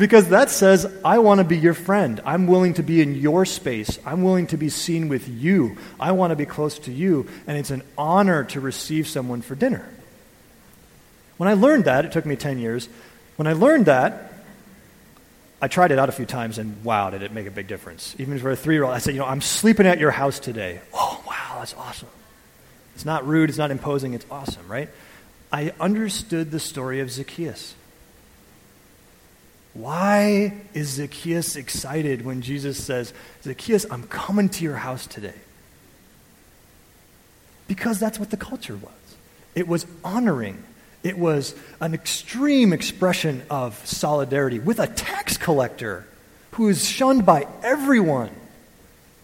because 0.00 0.30
that 0.30 0.50
says, 0.50 0.92
I 1.04 1.18
want 1.18 1.38
to 1.38 1.44
be 1.44 1.58
your 1.58 1.74
friend. 1.74 2.20
I'm 2.24 2.46
willing 2.46 2.74
to 2.74 2.82
be 2.82 3.00
in 3.00 3.14
your 3.14 3.44
space. 3.44 3.98
I'm 4.04 4.22
willing 4.22 4.48
to 4.48 4.56
be 4.56 4.68
seen 4.68 5.08
with 5.08 5.28
you. 5.28 5.76
I 6.00 6.12
want 6.12 6.30
to 6.32 6.36
be 6.36 6.46
close 6.46 6.78
to 6.80 6.92
you. 6.92 7.28
And 7.46 7.56
it's 7.56 7.70
an 7.70 7.82
honor 7.96 8.44
to 8.44 8.60
receive 8.60 9.06
someone 9.06 9.42
for 9.42 9.54
dinner. 9.54 9.88
When 11.36 11.48
I 11.48 11.54
learned 11.54 11.84
that, 11.84 12.04
it 12.04 12.12
took 12.12 12.26
me 12.26 12.34
10 12.34 12.58
years. 12.58 12.88
When 13.36 13.46
I 13.46 13.52
learned 13.52 13.86
that, 13.86 14.32
I 15.62 15.68
tried 15.68 15.92
it 15.92 15.98
out 15.98 16.08
a 16.08 16.12
few 16.12 16.26
times, 16.26 16.56
and 16.58 16.82
wow, 16.82 17.10
did 17.10 17.22
it 17.22 17.32
make 17.32 17.46
a 17.46 17.50
big 17.50 17.66
difference. 17.66 18.16
Even 18.18 18.38
for 18.38 18.50
a 18.50 18.56
three 18.56 18.74
year 18.74 18.84
old, 18.84 18.94
I 18.94 18.98
said, 18.98 19.12
You 19.14 19.20
know, 19.20 19.26
I'm 19.26 19.42
sleeping 19.42 19.86
at 19.86 19.98
your 19.98 20.10
house 20.10 20.38
today. 20.38 20.80
Oh, 20.94 21.22
wow, 21.26 21.56
that's 21.58 21.74
awesome. 21.74 22.08
It's 22.94 23.04
not 23.04 23.26
rude, 23.26 23.50
it's 23.50 23.58
not 23.58 23.70
imposing, 23.70 24.14
it's 24.14 24.26
awesome, 24.30 24.66
right? 24.68 24.88
I 25.52 25.72
understood 25.78 26.50
the 26.50 26.60
story 26.60 27.00
of 27.00 27.10
Zacchaeus. 27.10 27.74
Why 29.72 30.54
is 30.74 30.88
Zacchaeus 30.88 31.56
excited 31.56 32.24
when 32.24 32.42
Jesus 32.42 32.82
says, 32.82 33.12
Zacchaeus, 33.42 33.86
I'm 33.90 34.04
coming 34.04 34.48
to 34.50 34.64
your 34.64 34.76
house 34.76 35.06
today? 35.06 35.34
Because 37.68 38.00
that's 38.00 38.18
what 38.18 38.30
the 38.30 38.36
culture 38.36 38.76
was. 38.76 38.92
It 39.54 39.68
was 39.68 39.86
honoring 40.02 40.64
it 41.02 41.18
was 41.18 41.54
an 41.80 41.94
extreme 41.94 42.72
expression 42.72 43.42
of 43.48 43.74
solidarity 43.86 44.58
with 44.58 44.78
a 44.78 44.86
tax 44.86 45.36
collector 45.38 46.06
who 46.52 46.68
is 46.68 46.86
shunned 46.86 47.24
by 47.24 47.46
everyone 47.62 48.30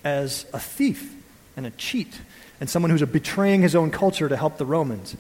as 0.03 0.47
a 0.55 0.59
thief 0.59 1.15
and 1.57 1.67
a 1.67 1.71
cheat 1.73 2.19
and 2.61 2.71
someone 2.71 2.91
who's 2.91 3.03
betraying 3.03 3.61
his 3.61 3.75
own 3.75 3.91
culture 3.91 4.29
to 4.29 4.37
help 4.37 4.57
the 4.57 4.65
Romans. 4.65 5.17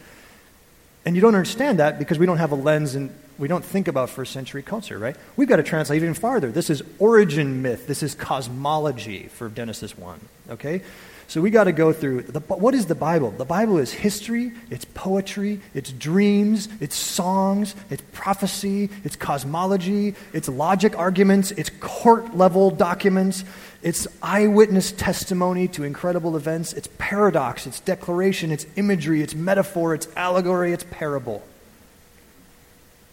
And 1.06 1.14
you 1.14 1.22
don't 1.22 1.36
understand 1.36 1.78
that 1.78 1.98
because 2.00 2.18
we 2.18 2.26
don't 2.26 2.38
have 2.38 2.50
a 2.50 2.56
lens 2.56 2.96
and 2.96 3.16
we 3.38 3.46
don't 3.46 3.64
think 3.64 3.86
about 3.86 4.10
first 4.10 4.32
century 4.32 4.62
culture, 4.62 4.98
right? 4.98 5.16
We've 5.36 5.48
got 5.48 5.56
to 5.56 5.62
translate 5.62 6.02
even 6.02 6.14
farther. 6.14 6.50
This 6.50 6.68
is 6.68 6.82
origin 6.98 7.62
myth. 7.62 7.86
This 7.86 8.02
is 8.02 8.14
cosmology 8.14 9.28
for 9.28 9.48
Genesis 9.48 9.96
1, 9.96 10.20
okay? 10.50 10.82
So 11.28 11.40
we 11.40 11.50
got 11.50 11.64
to 11.64 11.72
go 11.72 11.92
through 11.92 12.22
the, 12.22 12.38
what 12.40 12.74
is 12.74 12.86
the 12.86 12.94
Bible? 12.94 13.32
The 13.32 13.44
Bible 13.44 13.78
is 13.78 13.92
history, 13.92 14.52
it's 14.70 14.84
poetry, 14.84 15.60
it's 15.74 15.90
dreams, 15.90 16.68
it's 16.80 16.94
songs, 16.94 17.74
it's 17.90 18.02
prophecy, 18.12 18.90
it's 19.02 19.16
cosmology, 19.16 20.14
it's 20.32 20.48
logic 20.48 20.96
arguments, 20.96 21.50
it's 21.52 21.70
court 21.80 22.36
level 22.36 22.70
documents, 22.70 23.44
it's 23.82 24.06
eyewitness 24.22 24.92
testimony 24.92 25.66
to 25.68 25.82
incredible 25.82 26.36
events, 26.36 26.72
it's 26.72 26.88
paradox, 26.96 27.66
it's 27.66 27.80
declaration, 27.80 28.52
it's 28.52 28.66
imagery, 28.76 29.20
it's 29.20 29.34
metaphor, 29.34 29.94
it's 29.94 30.06
allegory, 30.16 30.72
it's 30.72 30.84
parable. 30.92 31.42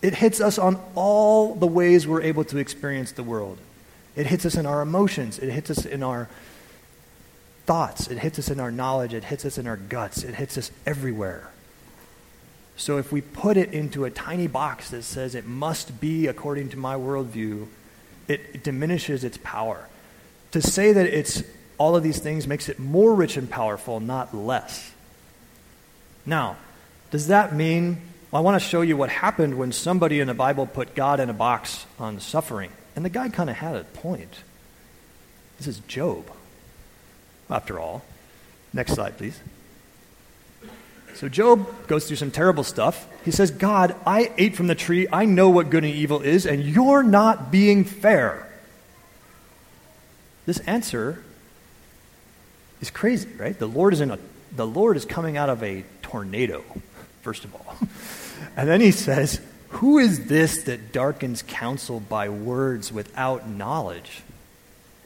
It 0.04 0.14
hits 0.14 0.40
us 0.40 0.60
on 0.60 0.80
all 0.94 1.56
the 1.56 1.66
ways 1.66 2.06
we're 2.06 2.22
able 2.22 2.44
to 2.46 2.58
experience 2.60 3.14
the 3.14 3.24
world. 3.24 3.58
It 4.16 4.28
hits 4.28 4.46
us 4.46 4.56
in 4.56 4.68
our 4.68 4.82
emotions. 4.82 5.40
It 5.40 5.50
hits 5.50 5.72
us 5.72 5.86
in 5.86 6.04
our 6.04 6.30
thoughts. 7.66 8.08
It 8.08 8.20
hits 8.20 8.40
us 8.40 8.50
in 8.50 8.60
our 8.60 8.72
knowledge. 8.72 9.14
It 9.14 9.26
hits 9.26 9.46
us 9.46 9.58
in 9.58 9.68
our 9.68 9.78
guts. 9.78 10.24
It 10.24 10.36
hits 10.36 10.58
us 10.58 10.72
everywhere. 10.86 11.50
So 12.76 12.98
if 12.98 13.12
we 13.12 13.22
put 13.22 13.58
it 13.58 13.72
into 13.72 14.06
a 14.06 14.10
tiny 14.10 14.48
box 14.48 14.90
that 14.90 15.04
says 15.04 15.36
it 15.36 15.46
must 15.46 16.02
be 16.02 16.28
according 16.28 16.70
to 16.70 16.78
my 16.78 16.96
worldview, 16.96 17.68
it, 18.28 18.42
it 18.54 18.64
diminishes 18.64 19.24
its 19.24 19.38
power. 19.44 19.88
To 20.52 20.62
say 20.62 20.94
that 20.94 21.06
it's 21.06 21.44
all 21.78 21.96
of 21.96 22.04
these 22.04 22.20
things 22.20 22.48
makes 22.48 22.70
it 22.70 22.80
more 22.80 23.14
rich 23.14 23.38
and 23.38 23.50
powerful, 23.50 24.00
not 24.00 24.36
less. 24.36 24.92
Now, 26.26 26.58
does 27.12 27.28
that 27.28 27.54
mean 27.54 28.02
I 28.34 28.40
want 28.40 28.62
to 28.62 28.68
show 28.68 28.82
you 28.82 28.98
what 28.98 29.10
happened 29.10 29.58
when 29.58 29.72
somebody 29.72 30.20
in 30.20 30.28
the 30.28 30.34
Bible 30.34 30.66
put 30.66 30.96
God 30.96 31.20
in 31.20 31.30
a 31.30 31.34
box 31.34 31.86
on 32.00 32.20
suffering? 32.20 32.72
And 32.96 33.04
the 33.04 33.10
guy 33.10 33.30
kind 33.30 33.50
of 33.50 33.58
had 33.58 33.76
a 33.76 33.84
point. 33.84 34.44
This 35.58 35.68
is 35.68 35.80
Job, 35.88 36.26
after 37.54 37.80
all. 37.80 38.04
Next 38.74 38.94
slide, 38.94 39.18
please. 39.18 39.40
So 41.14 41.30
Job 41.30 41.88
goes 41.88 42.08
through 42.08 42.18
some 42.18 42.32
terrible 42.32 42.64
stuff. 42.64 43.08
He 43.24 43.32
says, 43.32 43.52
God, 43.52 43.96
I 44.06 44.32
ate 44.38 44.56
from 44.56 44.68
the 44.68 44.76
tree. 44.76 45.08
I 45.12 45.26
know 45.26 45.50
what 45.50 45.70
good 45.70 45.84
and 45.84 45.94
evil 45.94 46.22
is, 46.22 46.48
and 46.48 46.64
you're 46.64 47.04
not 47.04 47.52
being 47.52 47.86
fair. 47.86 48.50
This 50.46 50.60
answer 50.60 51.24
is 52.82 52.90
crazy, 52.90 53.30
right? 53.38 53.58
The 53.58 53.68
Lord 53.68 53.94
is 53.94 54.02
in 54.02 54.12
a 54.12 54.20
the 54.56 54.68
Lord 54.68 54.98
is 54.98 55.06
coming 55.06 55.36
out 55.36 55.50
of 55.50 55.64
a 55.64 55.84
tornado, 56.02 56.64
first 57.22 57.44
of 57.46 57.56
all. 57.56 57.76
And 58.58 58.68
then 58.68 58.82
he 58.82 58.92
says, 58.92 59.40
Who 59.70 60.00
is 60.00 60.26
this 60.26 60.64
that 60.64 60.92
darkens 60.92 61.44
counsel 61.48 62.00
by 62.00 62.28
words 62.30 62.92
without 62.92 63.48
knowledge? 63.48 64.22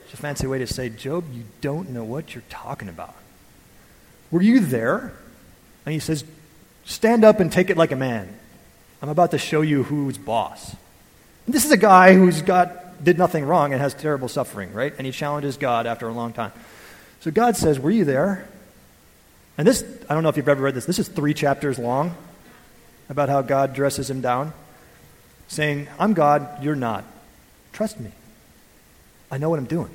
It's 0.08 0.14
a 0.14 0.22
fancy 0.22 0.46
way 0.46 0.56
to 0.58 0.66
say, 0.66 0.88
Job, 0.88 1.24
you 1.34 1.44
don't 1.60 1.90
know 1.90 2.02
what 2.02 2.34
you're 2.34 2.42
talking 2.48 2.88
about. 2.88 3.14
Were 4.30 4.40
you 4.40 4.58
there? 4.60 5.12
And 5.84 5.92
he 5.92 5.98
says, 5.98 6.24
Stand 6.86 7.24
up 7.24 7.40
and 7.40 7.52
take 7.52 7.68
it 7.68 7.76
like 7.76 7.92
a 7.92 7.96
man. 7.96 8.34
I'm 9.02 9.10
about 9.10 9.32
to 9.32 9.38
show 9.38 9.60
you 9.60 9.82
who's 9.82 10.16
boss. 10.16 10.74
And 11.44 11.54
this 11.54 11.66
is 11.66 11.70
a 11.72 11.76
guy 11.76 12.14
who's 12.14 12.40
got 12.40 13.04
did 13.04 13.18
nothing 13.18 13.44
wrong 13.44 13.74
and 13.74 13.82
has 13.82 13.92
terrible 13.92 14.28
suffering, 14.28 14.72
right? 14.72 14.94
And 14.96 15.06
he 15.06 15.12
challenges 15.12 15.58
God 15.58 15.86
after 15.86 16.08
a 16.08 16.12
long 16.14 16.32
time. 16.32 16.52
So 17.20 17.30
God 17.30 17.58
says, 17.58 17.78
Were 17.78 17.90
you 17.90 18.06
there? 18.06 18.48
And 19.58 19.68
this, 19.68 19.84
I 20.08 20.14
don't 20.14 20.22
know 20.22 20.30
if 20.30 20.38
you've 20.38 20.48
ever 20.48 20.62
read 20.62 20.74
this, 20.74 20.86
this 20.86 20.98
is 20.98 21.08
three 21.08 21.34
chapters 21.34 21.78
long 21.78 22.16
about 23.10 23.28
how 23.28 23.42
God 23.42 23.74
dresses 23.74 24.08
him 24.08 24.22
down, 24.22 24.54
saying, 25.48 25.86
I'm 25.98 26.14
God, 26.14 26.64
you're 26.64 26.74
not. 26.74 27.04
Trust 27.74 28.00
me. 28.00 28.12
I 29.30 29.36
know 29.36 29.50
what 29.50 29.58
I'm 29.58 29.66
doing. 29.66 29.90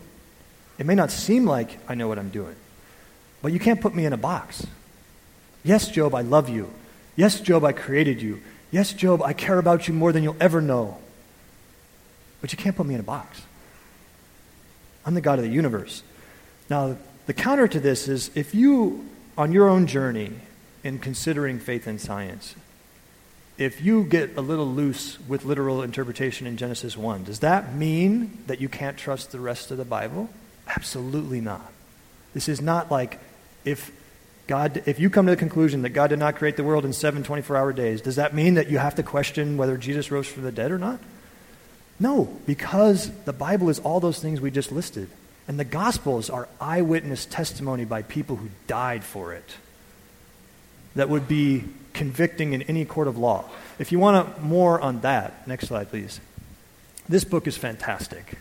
It 0.83 0.85
may 0.85 0.95
not 0.95 1.11
seem 1.11 1.45
like 1.45 1.79
I 1.87 1.95
know 1.95 2.09
what 2.09 2.19
I'm 2.19 2.27
doing, 2.27 2.57
but 3.41 3.53
you 3.53 3.59
can't 3.59 3.79
put 3.79 3.95
me 3.95 4.05
in 4.05 4.11
a 4.11 4.17
box. 4.17 4.67
Yes, 5.63 5.87
Job, 5.87 6.13
I 6.13 6.23
love 6.23 6.49
you. 6.49 6.73
Yes, 7.15 7.39
Job, 7.39 7.63
I 7.63 7.71
created 7.71 8.21
you. 8.21 8.41
Yes, 8.69 8.91
Job, 8.91 9.21
I 9.21 9.31
care 9.31 9.57
about 9.59 9.87
you 9.87 9.93
more 9.93 10.11
than 10.11 10.23
you'll 10.23 10.35
ever 10.41 10.59
know. 10.59 10.97
But 12.41 12.51
you 12.51 12.57
can't 12.57 12.75
put 12.75 12.85
me 12.85 12.95
in 12.95 12.99
a 12.99 13.03
box. 13.03 13.43
I'm 15.05 15.13
the 15.13 15.21
God 15.21 15.39
of 15.39 15.45
the 15.45 15.51
universe. 15.51 16.03
Now, 16.69 16.97
the 17.27 17.33
counter 17.33 17.69
to 17.69 17.79
this 17.79 18.09
is 18.09 18.29
if 18.35 18.53
you, 18.53 19.07
on 19.37 19.53
your 19.53 19.69
own 19.69 19.87
journey 19.87 20.33
in 20.83 20.99
considering 20.99 21.59
faith 21.59 21.87
and 21.87 22.01
science, 22.01 22.55
if 23.57 23.81
you 23.81 24.03
get 24.03 24.35
a 24.35 24.41
little 24.41 24.67
loose 24.67 25.17
with 25.29 25.45
literal 25.45 25.81
interpretation 25.81 26.45
in 26.45 26.57
Genesis 26.57 26.97
1, 26.97 27.23
does 27.23 27.39
that 27.39 27.73
mean 27.73 28.43
that 28.47 28.59
you 28.59 28.67
can't 28.67 28.97
trust 28.97 29.31
the 29.31 29.39
rest 29.39 29.71
of 29.71 29.77
the 29.77 29.85
Bible? 29.85 30.27
Absolutely 30.67 31.41
not. 31.41 31.71
This 32.33 32.49
is 32.49 32.61
not 32.61 32.89
like 32.89 33.19
if 33.65 33.91
God, 34.47 34.83
if 34.85 34.99
you 34.99 35.09
come 35.09 35.25
to 35.27 35.31
the 35.31 35.37
conclusion 35.37 35.83
that 35.83 35.89
God 35.89 36.07
did 36.07 36.19
not 36.19 36.35
create 36.35 36.57
the 36.57 36.63
world 36.63 36.85
in 36.85 36.93
seven 36.93 37.23
24 37.23 37.55
hour 37.55 37.73
days, 37.73 38.01
does 38.01 38.17
that 38.17 38.33
mean 38.33 38.55
that 38.55 38.69
you 38.69 38.77
have 38.77 38.95
to 38.95 39.03
question 39.03 39.57
whether 39.57 39.77
Jesus 39.77 40.11
rose 40.11 40.27
from 40.27 40.43
the 40.43 40.51
dead 40.51 40.71
or 40.71 40.77
not? 40.77 40.99
No, 41.99 42.37
because 42.45 43.09
the 43.25 43.33
Bible 43.33 43.69
is 43.69 43.79
all 43.79 43.99
those 43.99 44.19
things 44.19 44.41
we 44.41 44.51
just 44.51 44.71
listed. 44.71 45.09
And 45.47 45.59
the 45.59 45.65
Gospels 45.65 46.29
are 46.29 46.47
eyewitness 46.59 47.25
testimony 47.25 47.85
by 47.85 48.01
people 48.01 48.37
who 48.37 48.49
died 48.67 49.03
for 49.03 49.33
it 49.33 49.55
that 50.95 51.09
would 51.09 51.27
be 51.27 51.63
convicting 51.93 52.53
in 52.53 52.61
any 52.63 52.85
court 52.85 53.07
of 53.07 53.17
law. 53.17 53.45
If 53.79 53.91
you 53.91 53.99
want 53.99 54.41
more 54.41 54.79
on 54.81 55.01
that, 55.01 55.47
next 55.47 55.67
slide, 55.67 55.89
please. 55.89 56.19
This 57.07 57.23
book 57.23 57.47
is 57.47 57.57
fantastic. 57.57 58.37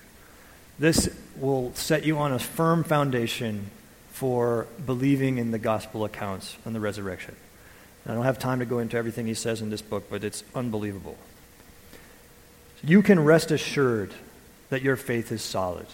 This 0.83 1.09
will 1.37 1.73
set 1.77 2.05
you 2.05 2.19
on 2.19 2.33
a 2.33 2.41
firm 2.41 2.83
foundation 2.83 3.71
for 4.11 4.67
believing 4.85 5.39
in 5.39 5.53
the 5.53 5.59
gospel 5.61 6.05
accounts 6.05 6.57
and 6.65 6.75
the 6.75 6.81
resurrection. 6.81 7.37
I 8.05 8.15
don't 8.15 8.25
have 8.25 8.41
time 8.41 8.59
to 8.59 8.65
go 8.65 8.81
into 8.81 8.97
everything 8.97 9.29
he 9.29 9.35
says 9.35 9.63
in 9.63 9.71
this 9.71 9.81
book, 9.81 10.11
but 10.11 10.25
it's 10.25 10.43
unbelievable. 10.57 11.17
You 12.83 13.01
can 13.01 13.23
rest 13.23 13.53
assured 13.53 14.13
that 14.71 14.83
your 14.83 14.97
faith 14.97 15.31
is 15.31 15.41
solid. 15.41 15.87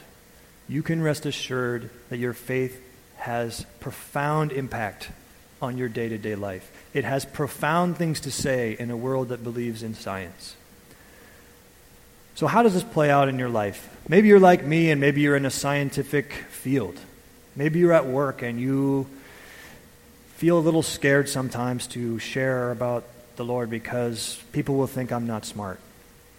You 0.70 0.82
can 0.82 1.02
rest 1.02 1.26
assured 1.26 1.90
that 2.08 2.16
your 2.16 2.32
faith 2.32 2.82
has 3.18 3.66
profound 3.80 4.52
impact 4.52 5.10
on 5.60 5.76
your 5.76 5.90
day 5.90 6.08
to 6.08 6.16
day 6.16 6.34
life. 6.34 6.72
It 6.94 7.04
has 7.04 7.26
profound 7.26 7.98
things 7.98 8.20
to 8.20 8.30
say 8.30 8.74
in 8.78 8.90
a 8.90 8.96
world 8.96 9.28
that 9.28 9.44
believes 9.44 9.82
in 9.82 9.92
science. 9.92 10.56
So, 12.38 12.46
how 12.46 12.62
does 12.62 12.72
this 12.72 12.84
play 12.84 13.10
out 13.10 13.28
in 13.28 13.36
your 13.36 13.48
life? 13.48 13.90
Maybe 14.08 14.28
you're 14.28 14.38
like 14.38 14.64
me 14.64 14.92
and 14.92 15.00
maybe 15.00 15.22
you're 15.22 15.34
in 15.34 15.44
a 15.44 15.50
scientific 15.50 16.32
field. 16.32 16.96
Maybe 17.56 17.80
you're 17.80 17.92
at 17.92 18.06
work 18.06 18.42
and 18.42 18.60
you 18.60 19.08
feel 20.36 20.56
a 20.56 20.60
little 20.60 20.84
scared 20.84 21.28
sometimes 21.28 21.88
to 21.88 22.20
share 22.20 22.70
about 22.70 23.02
the 23.34 23.44
Lord 23.44 23.70
because 23.70 24.40
people 24.52 24.76
will 24.76 24.86
think 24.86 25.10
I'm 25.10 25.26
not 25.26 25.46
smart. 25.46 25.80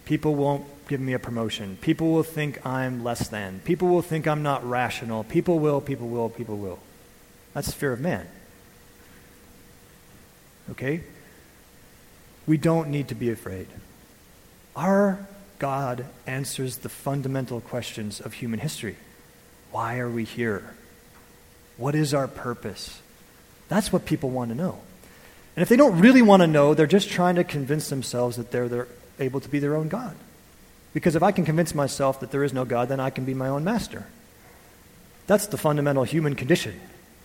People 0.06 0.34
won't 0.36 0.64
give 0.88 1.02
me 1.02 1.12
a 1.12 1.18
promotion. 1.18 1.76
People 1.82 2.12
will 2.12 2.22
think 2.22 2.64
I'm 2.64 3.04
less 3.04 3.28
than. 3.28 3.60
People 3.66 3.88
will 3.88 4.00
think 4.00 4.26
I'm 4.26 4.42
not 4.42 4.66
rational. 4.66 5.24
People 5.24 5.58
will, 5.58 5.82
people 5.82 6.08
will, 6.08 6.30
people 6.30 6.56
will. 6.56 6.78
That's 7.52 7.66
the 7.66 7.74
fear 7.74 7.92
of 7.92 8.00
man. 8.00 8.26
Okay? 10.70 11.02
We 12.46 12.56
don't 12.56 12.88
need 12.88 13.08
to 13.08 13.14
be 13.14 13.28
afraid. 13.28 13.66
Our 14.74 15.26
God 15.60 16.06
answers 16.26 16.78
the 16.78 16.88
fundamental 16.88 17.60
questions 17.60 18.20
of 18.20 18.32
human 18.32 18.58
history. 18.58 18.96
Why 19.70 19.98
are 19.98 20.10
we 20.10 20.24
here? 20.24 20.74
What 21.76 21.94
is 21.94 22.12
our 22.12 22.26
purpose? 22.26 23.00
That's 23.68 23.92
what 23.92 24.04
people 24.04 24.30
want 24.30 24.50
to 24.50 24.56
know. 24.56 24.80
And 25.54 25.62
if 25.62 25.68
they 25.68 25.76
don't 25.76 26.00
really 26.00 26.22
want 26.22 26.42
to 26.42 26.46
know, 26.46 26.74
they're 26.74 26.86
just 26.86 27.10
trying 27.10 27.36
to 27.36 27.44
convince 27.44 27.88
themselves 27.88 28.36
that 28.36 28.50
they're, 28.50 28.68
they're 28.68 28.88
able 29.18 29.40
to 29.40 29.48
be 29.48 29.58
their 29.58 29.76
own 29.76 29.88
God. 29.88 30.16
Because 30.92 31.14
if 31.14 31.22
I 31.22 31.30
can 31.30 31.44
convince 31.44 31.74
myself 31.74 32.20
that 32.20 32.30
there 32.32 32.42
is 32.42 32.52
no 32.52 32.64
God, 32.64 32.88
then 32.88 32.98
I 32.98 33.10
can 33.10 33.24
be 33.24 33.34
my 33.34 33.48
own 33.48 33.62
master. 33.62 34.06
That's 35.26 35.46
the 35.46 35.58
fundamental 35.58 36.04
human 36.04 36.34
condition. 36.34 36.80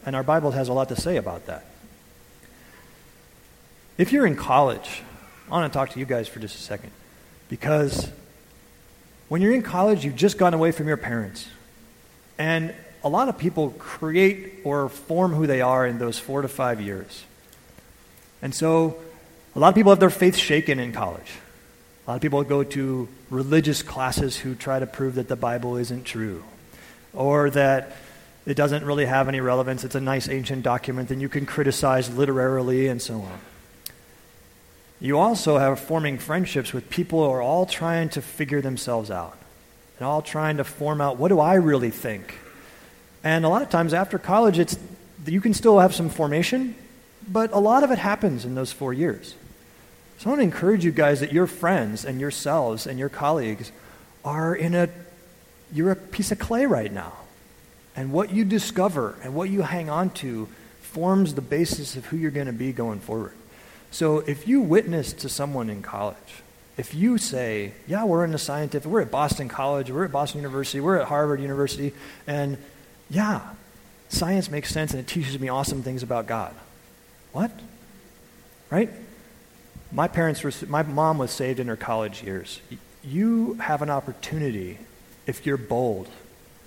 And 0.06 0.16
our 0.16 0.24
Bible 0.24 0.52
has 0.52 0.68
a 0.68 0.74
lot 0.74 0.90
to 0.90 0.96
say 0.96 1.18
about 1.18 1.48
that. 1.48 1.66
If 3.98 4.12
you're 4.12 4.28
in 4.28 4.36
college, 4.36 5.02
I 5.48 5.52
want 5.52 5.72
to 5.72 5.76
talk 5.76 5.92
to 5.92 6.00
you 6.00 6.06
guys 6.06 6.28
for 6.28 6.40
just 6.40 6.56
a 6.56 6.62
second. 6.62 6.92
Because 7.50 8.12
when 9.28 9.42
you're 9.42 9.54
in 9.54 9.64
college, 9.64 10.06
you've 10.06 10.16
just 10.16 10.38
gone 10.38 10.54
away 10.54 10.72
from 10.72 10.88
your 10.88 10.98
parents. 10.98 11.48
And 12.38 12.74
a 13.04 13.10
lot 13.10 13.30
of 13.30 13.38
people 13.38 13.70
create 13.78 14.62
or 14.64 14.90
form 14.90 15.34
who 15.34 15.48
they 15.48 15.62
are 15.62 15.86
in 15.86 16.00
those 16.00 16.18
four 16.18 16.42
to 16.42 16.48
five 16.48 16.82
years. 16.82 17.24
And 18.42 18.54
so 18.54 18.98
a 19.56 19.60
lot 19.60 19.70
of 19.70 19.76
people 19.76 19.92
have 19.92 20.00
their 20.00 20.10
faith 20.10 20.36
shaken 20.36 20.80
in 20.80 20.92
college. 20.92 21.32
A 22.06 22.12
lot 22.12 22.16
of 22.16 22.22
people 22.22 22.44
go 22.44 22.64
to 22.64 23.08
religious 23.30 23.82
classes 23.82 24.38
who 24.38 24.54
try 24.54 24.80
to 24.80 24.86
prove 24.86 25.16
that 25.16 25.28
the 25.28 25.36
Bible 25.36 25.78
isn't 25.78 26.04
true 26.04 26.44
or 27.14 27.50
that 27.52 27.96
it 28.46 28.56
doesn't 28.56 28.86
really 28.86 29.06
have 29.06 29.28
any 29.28 29.42
relevance. 29.42 29.84
It's 29.84 29.96
a 29.96 30.02
nice 30.02 30.30
ancient 30.30 30.62
document 30.62 31.10
and 31.10 31.22
you 31.22 31.30
can 31.30 31.46
criticize 31.46 32.14
literarily 32.16 32.88
and 32.88 33.02
so 33.02 33.16
on. 33.16 33.40
You 35.06 35.20
also 35.20 35.60
have 35.60 35.80
forming 35.80 36.18
friendships 36.18 36.74
with 36.74 36.90
people 36.90 37.24
who 37.24 37.30
are 37.30 37.42
all 37.42 37.68
trying 37.68 38.10
to 38.10 38.24
figure 38.24 38.60
themselves 38.60 39.12
out 39.12 39.38
and 40.00 40.08
all 40.08 40.24
trying 40.24 40.58
to 40.58 40.64
form 40.64 41.00
out 41.00 41.18
what 41.18 41.28
do 41.28 41.40
I 41.40 41.54
really 41.54 41.92
think? 41.92 42.40
And 43.24 43.46
a 43.46 43.50
lot 43.50 43.62
of 43.62 43.70
times 43.70 43.94
after 43.94 44.18
college, 44.18 44.58
it's, 44.58 44.80
you 45.28 45.42
can 45.42 45.54
still 45.54 45.78
have 45.78 45.94
some 45.94 46.10
formation, 46.10 46.74
but 47.28 47.54
a 47.54 47.60
lot 47.60 47.84
of 47.84 47.92
it 47.92 48.00
happens 48.00 48.46
in 48.46 48.56
those 48.56 48.72
four 48.72 48.94
years. 48.94 49.36
So 50.18 50.26
I 50.26 50.30
want 50.30 50.40
to 50.40 50.44
encourage 50.44 50.84
you 50.84 50.92
guys 50.92 51.20
that 51.20 51.32
your 51.32 51.46
friends 51.46 52.04
and 52.04 52.20
yourselves 52.20 52.88
and 52.88 52.98
your 52.98 53.10
colleagues 53.10 53.72
are 54.24 54.56
in 54.56 54.74
a, 54.74 54.90
you're 55.72 55.92
a 55.92 55.96
piece 55.96 56.32
of 56.32 56.40
clay 56.40 56.66
right 56.66 56.92
now. 56.92 57.14
And 57.96 58.12
what 58.12 58.32
you 58.32 58.44
discover 58.44 59.16
and 59.22 59.36
what 59.36 59.52
you 59.52 59.62
hang 59.62 59.88
on 59.88 60.10
to 60.22 60.50
forms 60.82 61.36
the 61.36 61.42
basis 61.42 61.96
of 61.96 62.08
who 62.08 62.18
you're 62.18 62.32
going 62.32 62.48
to 62.48 62.54
be 62.54 62.72
going 62.72 63.02
forward. 63.02 63.34
So 63.92 64.20
if 64.20 64.48
you 64.48 64.62
witness 64.62 65.14
to 65.14 65.30
someone 65.30 65.70
in 65.70 65.82
college 65.82 66.44
If 66.78 66.94
you 66.94 67.18
say, 67.18 67.72
yeah, 67.88 68.04
we're 68.04 68.26
in 68.26 68.32
the 68.32 68.38
scientific, 68.38 68.90
we're 68.90 69.02
at 69.02 69.12
Boston 69.12 69.48
College, 69.48 69.90
we're 69.92 70.06
at 70.06 70.12
Boston 70.12 70.42
University, 70.42 70.82
we're 70.82 70.98
at 70.98 71.08
Harvard 71.08 71.40
University, 71.40 71.94
and 72.28 72.58
yeah, 73.10 73.42
science 74.10 74.52
makes 74.52 74.70
sense 74.74 74.92
and 74.92 75.00
it 75.00 75.08
teaches 75.08 75.40
me 75.40 75.48
awesome 75.48 75.84
things 75.84 76.04
about 76.04 76.28
God. 76.28 76.54
What? 77.32 77.52
Right? 78.70 78.90
My 79.92 80.10
parents 80.10 80.44
were, 80.44 80.52
my 80.68 80.84
mom 80.84 81.18
was 81.18 81.32
saved 81.32 81.60
in 81.60 81.68
her 81.68 81.78
college 81.78 82.24
years. 82.24 82.60
You 83.04 83.54
have 83.56 83.82
an 83.82 83.90
opportunity 83.90 84.80
if 85.26 85.46
you're 85.46 85.58
bold 85.58 86.10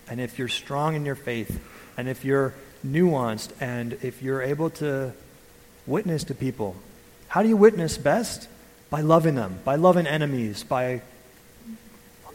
and 0.08 0.20
if 0.20 0.38
you're 0.38 0.48
strong 0.48 0.94
in 0.94 1.04
your 1.04 1.16
faith 1.16 1.60
and 1.98 2.08
if 2.08 2.24
you're 2.24 2.54
nuanced 2.86 3.50
and 3.60 3.98
if 4.02 4.22
you're 4.22 4.40
able 4.40 4.70
to 4.70 5.12
witness 5.86 6.24
to 6.24 6.34
people. 6.34 6.76
How 7.28 7.42
do 7.42 7.48
you 7.48 7.56
witness 7.56 7.96
best? 7.98 8.48
By 8.90 9.02
loving 9.02 9.34
them, 9.34 9.60
by 9.64 9.76
loving 9.76 10.06
enemies, 10.06 10.64
by 10.64 11.02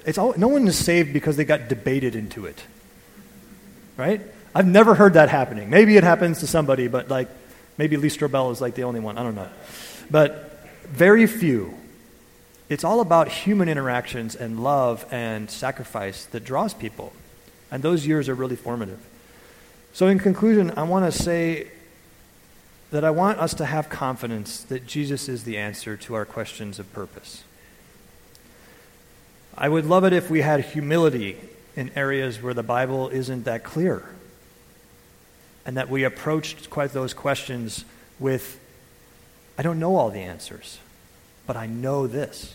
it's 0.06 0.18
all, 0.18 0.34
no 0.38 0.48
one 0.48 0.68
is 0.68 0.78
saved 0.78 1.14
because 1.14 1.38
they 1.38 1.46
got 1.46 1.68
debated 1.68 2.16
into 2.16 2.46
it. 2.46 2.62
Right? 3.98 4.22
I've 4.54 4.68
never 4.68 4.94
heard 4.94 5.14
that 5.14 5.30
happening. 5.30 5.70
Maybe 5.70 5.98
it 5.98 6.04
happens 6.04 6.40
to 6.40 6.48
somebody, 6.48 6.88
but 6.88 7.10
like 7.10 7.30
maybe 7.78 7.98
Lee 7.98 8.10
Strobel 8.10 8.52
is 8.52 8.62
like 8.62 8.76
the 8.76 8.84
only 8.84 9.00
one. 9.00 9.18
I 9.18 9.24
don't 9.24 9.36
know. 9.36 9.50
But 10.12 10.68
very 10.84 11.26
few. 11.28 11.74
It's 12.70 12.84
all 12.84 13.02
about 13.02 13.28
human 13.28 13.70
interactions 13.70 14.36
and 14.36 14.64
love 14.64 15.06
and 15.12 15.50
sacrifice 15.50 16.26
that 16.28 16.44
draws 16.44 16.74
people. 16.74 17.14
And 17.72 17.84
those 17.84 18.06
years 18.06 18.30
are 18.30 18.36
really 18.36 18.56
formative. 18.56 19.00
So, 19.94 20.08
in 20.08 20.18
conclusion, 20.18 20.72
I 20.76 20.84
want 20.84 21.12
to 21.12 21.12
say 21.12 21.68
that 22.94 23.04
I 23.04 23.10
want 23.10 23.40
us 23.40 23.56
to 23.56 23.66
have 23.66 23.90
confidence 23.90 24.62
that 24.66 24.86
Jesus 24.86 25.28
is 25.28 25.46
the 25.46 25.58
answer 25.58 25.98
to 25.98 26.14
our 26.14 26.26
questions 26.26 26.78
of 26.78 26.94
purpose. 26.94 27.44
I 29.58 29.68
would 29.68 29.88
love 29.88 30.04
it 30.04 30.14
if 30.14 30.30
we 30.30 30.42
had 30.42 30.64
humility 30.64 31.38
in 31.76 31.90
areas 31.96 32.40
where 32.40 32.54
the 32.54 32.62
Bible 32.62 33.10
isn't 33.10 33.46
that 33.46 33.64
clear, 33.64 34.06
and 35.66 35.76
that 35.76 35.90
we 35.90 36.04
approached 36.04 36.70
quite 36.70 36.92
those 36.92 37.16
questions 37.16 37.84
with, 38.20 38.60
I 39.58 39.64
don't 39.64 39.80
know 39.80 39.96
all 39.96 40.12
the 40.12 40.20
answers, 40.20 40.78
but 41.48 41.58
I 41.58 41.66
know 41.66 42.06
this 42.06 42.54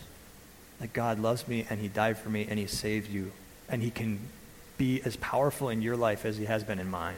that 0.79 0.93
God 0.93 1.19
loves 1.19 1.49
me 1.49 1.67
and 1.69 1.81
He 1.81 1.89
died 1.89 2.17
for 2.17 2.29
me 2.29 2.47
and 2.49 2.61
He 2.61 2.67
saved 2.67 3.11
you, 3.11 3.33
and 3.69 3.83
He 3.83 3.91
can 3.91 4.21
be 4.77 5.03
as 5.05 5.17
powerful 5.17 5.69
in 5.69 5.83
your 5.83 5.97
life 5.97 6.25
as 6.25 6.37
He 6.37 6.45
has 6.45 6.63
been 6.63 6.79
in 6.79 6.89
mine. 6.89 7.17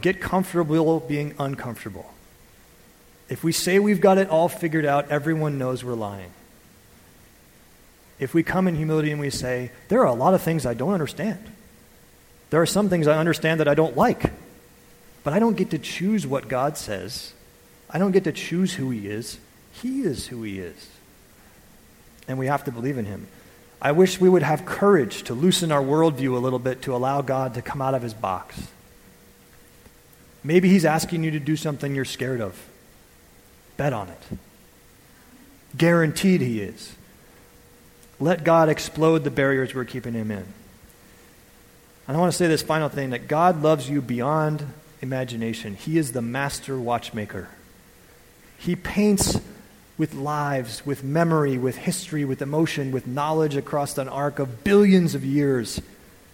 Get 0.00 0.20
comfortable 0.20 1.00
being 1.00 1.34
uncomfortable. 1.38 2.12
If 3.28 3.44
we 3.44 3.52
say 3.52 3.78
we've 3.78 4.00
got 4.00 4.18
it 4.18 4.28
all 4.28 4.48
figured 4.48 4.84
out, 4.84 5.10
everyone 5.10 5.58
knows 5.58 5.84
we're 5.84 5.94
lying. 5.94 6.30
If 8.18 8.34
we 8.34 8.42
come 8.42 8.68
in 8.68 8.76
humility 8.76 9.10
and 9.10 9.20
we 9.20 9.30
say, 9.30 9.70
there 9.88 10.00
are 10.00 10.06
a 10.06 10.14
lot 10.14 10.34
of 10.34 10.42
things 10.42 10.64
I 10.64 10.74
don't 10.74 10.92
understand. 10.92 11.38
There 12.50 12.60
are 12.60 12.66
some 12.66 12.88
things 12.88 13.08
I 13.08 13.18
understand 13.18 13.60
that 13.60 13.68
I 13.68 13.74
don't 13.74 13.96
like, 13.96 14.30
but 15.24 15.32
I 15.32 15.38
don't 15.38 15.56
get 15.56 15.70
to 15.70 15.78
choose 15.78 16.26
what 16.26 16.48
God 16.48 16.76
says. 16.76 17.32
I 17.90 17.98
don't 17.98 18.12
get 18.12 18.24
to 18.24 18.32
choose 18.32 18.74
who 18.74 18.90
He 18.90 19.08
is. 19.08 19.38
He 19.72 20.02
is 20.02 20.26
who 20.28 20.42
He 20.42 20.58
is. 20.58 20.88
And 22.28 22.38
we 22.38 22.46
have 22.46 22.64
to 22.64 22.70
believe 22.70 22.98
in 22.98 23.06
Him. 23.06 23.26
I 23.80 23.92
wish 23.92 24.20
we 24.20 24.28
would 24.28 24.42
have 24.42 24.64
courage 24.64 25.24
to 25.24 25.34
loosen 25.34 25.72
our 25.72 25.82
worldview 25.82 26.34
a 26.36 26.38
little 26.38 26.58
bit 26.58 26.82
to 26.82 26.94
allow 26.94 27.22
God 27.22 27.54
to 27.54 27.62
come 27.62 27.82
out 27.82 27.94
of 27.94 28.02
His 28.02 28.14
box. 28.14 28.68
Maybe 30.44 30.68
He's 30.68 30.84
asking 30.84 31.24
you 31.24 31.30
to 31.32 31.40
do 31.40 31.56
something 31.56 31.94
you're 31.94 32.04
scared 32.04 32.40
of. 32.40 32.68
Bet 33.76 33.92
on 33.92 34.08
it. 34.08 34.22
Guaranteed 35.76 36.40
He 36.40 36.60
is. 36.60 36.94
Let 38.20 38.44
God 38.44 38.68
explode 38.68 39.24
the 39.24 39.30
barriers 39.30 39.74
we're 39.74 39.84
keeping 39.84 40.14
Him 40.14 40.30
in. 40.30 40.44
And 42.08 42.16
I 42.16 42.20
want 42.20 42.32
to 42.32 42.36
say 42.36 42.46
this 42.46 42.62
final 42.62 42.88
thing 42.88 43.10
that 43.10 43.28
God 43.28 43.62
loves 43.62 43.88
you 43.88 44.02
beyond 44.02 44.66
imagination. 45.00 45.74
He 45.74 45.98
is 45.98 46.12
the 46.12 46.22
master 46.22 46.78
watchmaker. 46.78 47.48
He 48.58 48.76
paints 48.76 49.40
with 49.98 50.14
lives, 50.14 50.84
with 50.86 51.04
memory, 51.04 51.58
with 51.58 51.76
history, 51.76 52.24
with 52.24 52.42
emotion, 52.42 52.90
with 52.90 53.06
knowledge 53.06 53.56
across 53.56 53.98
an 53.98 54.08
arc 54.08 54.38
of 54.38 54.64
billions 54.64 55.14
of 55.14 55.24
years. 55.24 55.80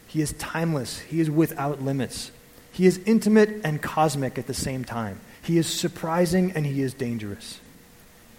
He 0.07 0.23
is 0.23 0.33
timeless. 0.35 1.01
He 1.01 1.21
is 1.21 1.31
without 1.31 1.83
limits. 1.83 2.31
He 2.73 2.87
is 2.87 3.01
intimate 3.07 3.61
and 3.65 3.83
cosmic 3.83 4.39
at 4.39 4.47
the 4.47 4.55
same 4.55 4.85
time. 4.85 5.21
He 5.43 5.59
is 5.59 5.67
surprising 5.67 6.53
and 6.53 6.67
he 6.67 6.83
is 6.83 6.95
dangerous. 6.95 7.61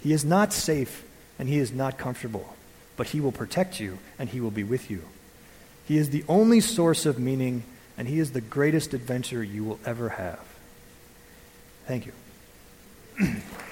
He 0.02 0.12
is 0.12 0.24
not 0.24 0.52
safe 0.52 1.04
and 1.38 1.48
he 1.48 1.58
is 1.58 1.72
not 1.72 1.98
comfortable, 1.98 2.54
but 2.96 3.08
he 3.08 3.20
will 3.20 3.32
protect 3.32 3.80
you 3.80 3.98
and 4.18 4.28
he 4.28 4.40
will 4.40 4.50
be 4.50 4.64
with 4.64 4.90
you. 4.90 5.02
He 5.86 5.98
is 5.98 6.10
the 6.10 6.24
only 6.28 6.60
source 6.60 7.04
of 7.06 7.18
meaning 7.18 7.64
and 7.98 8.08
he 8.08 8.18
is 8.18 8.32
the 8.32 8.40
greatest 8.40 8.94
adventure 8.94 9.42
you 9.42 9.64
will 9.64 9.80
ever 9.84 10.10
have. 10.10 10.40
Thank 11.86 12.06
you. 12.06 12.12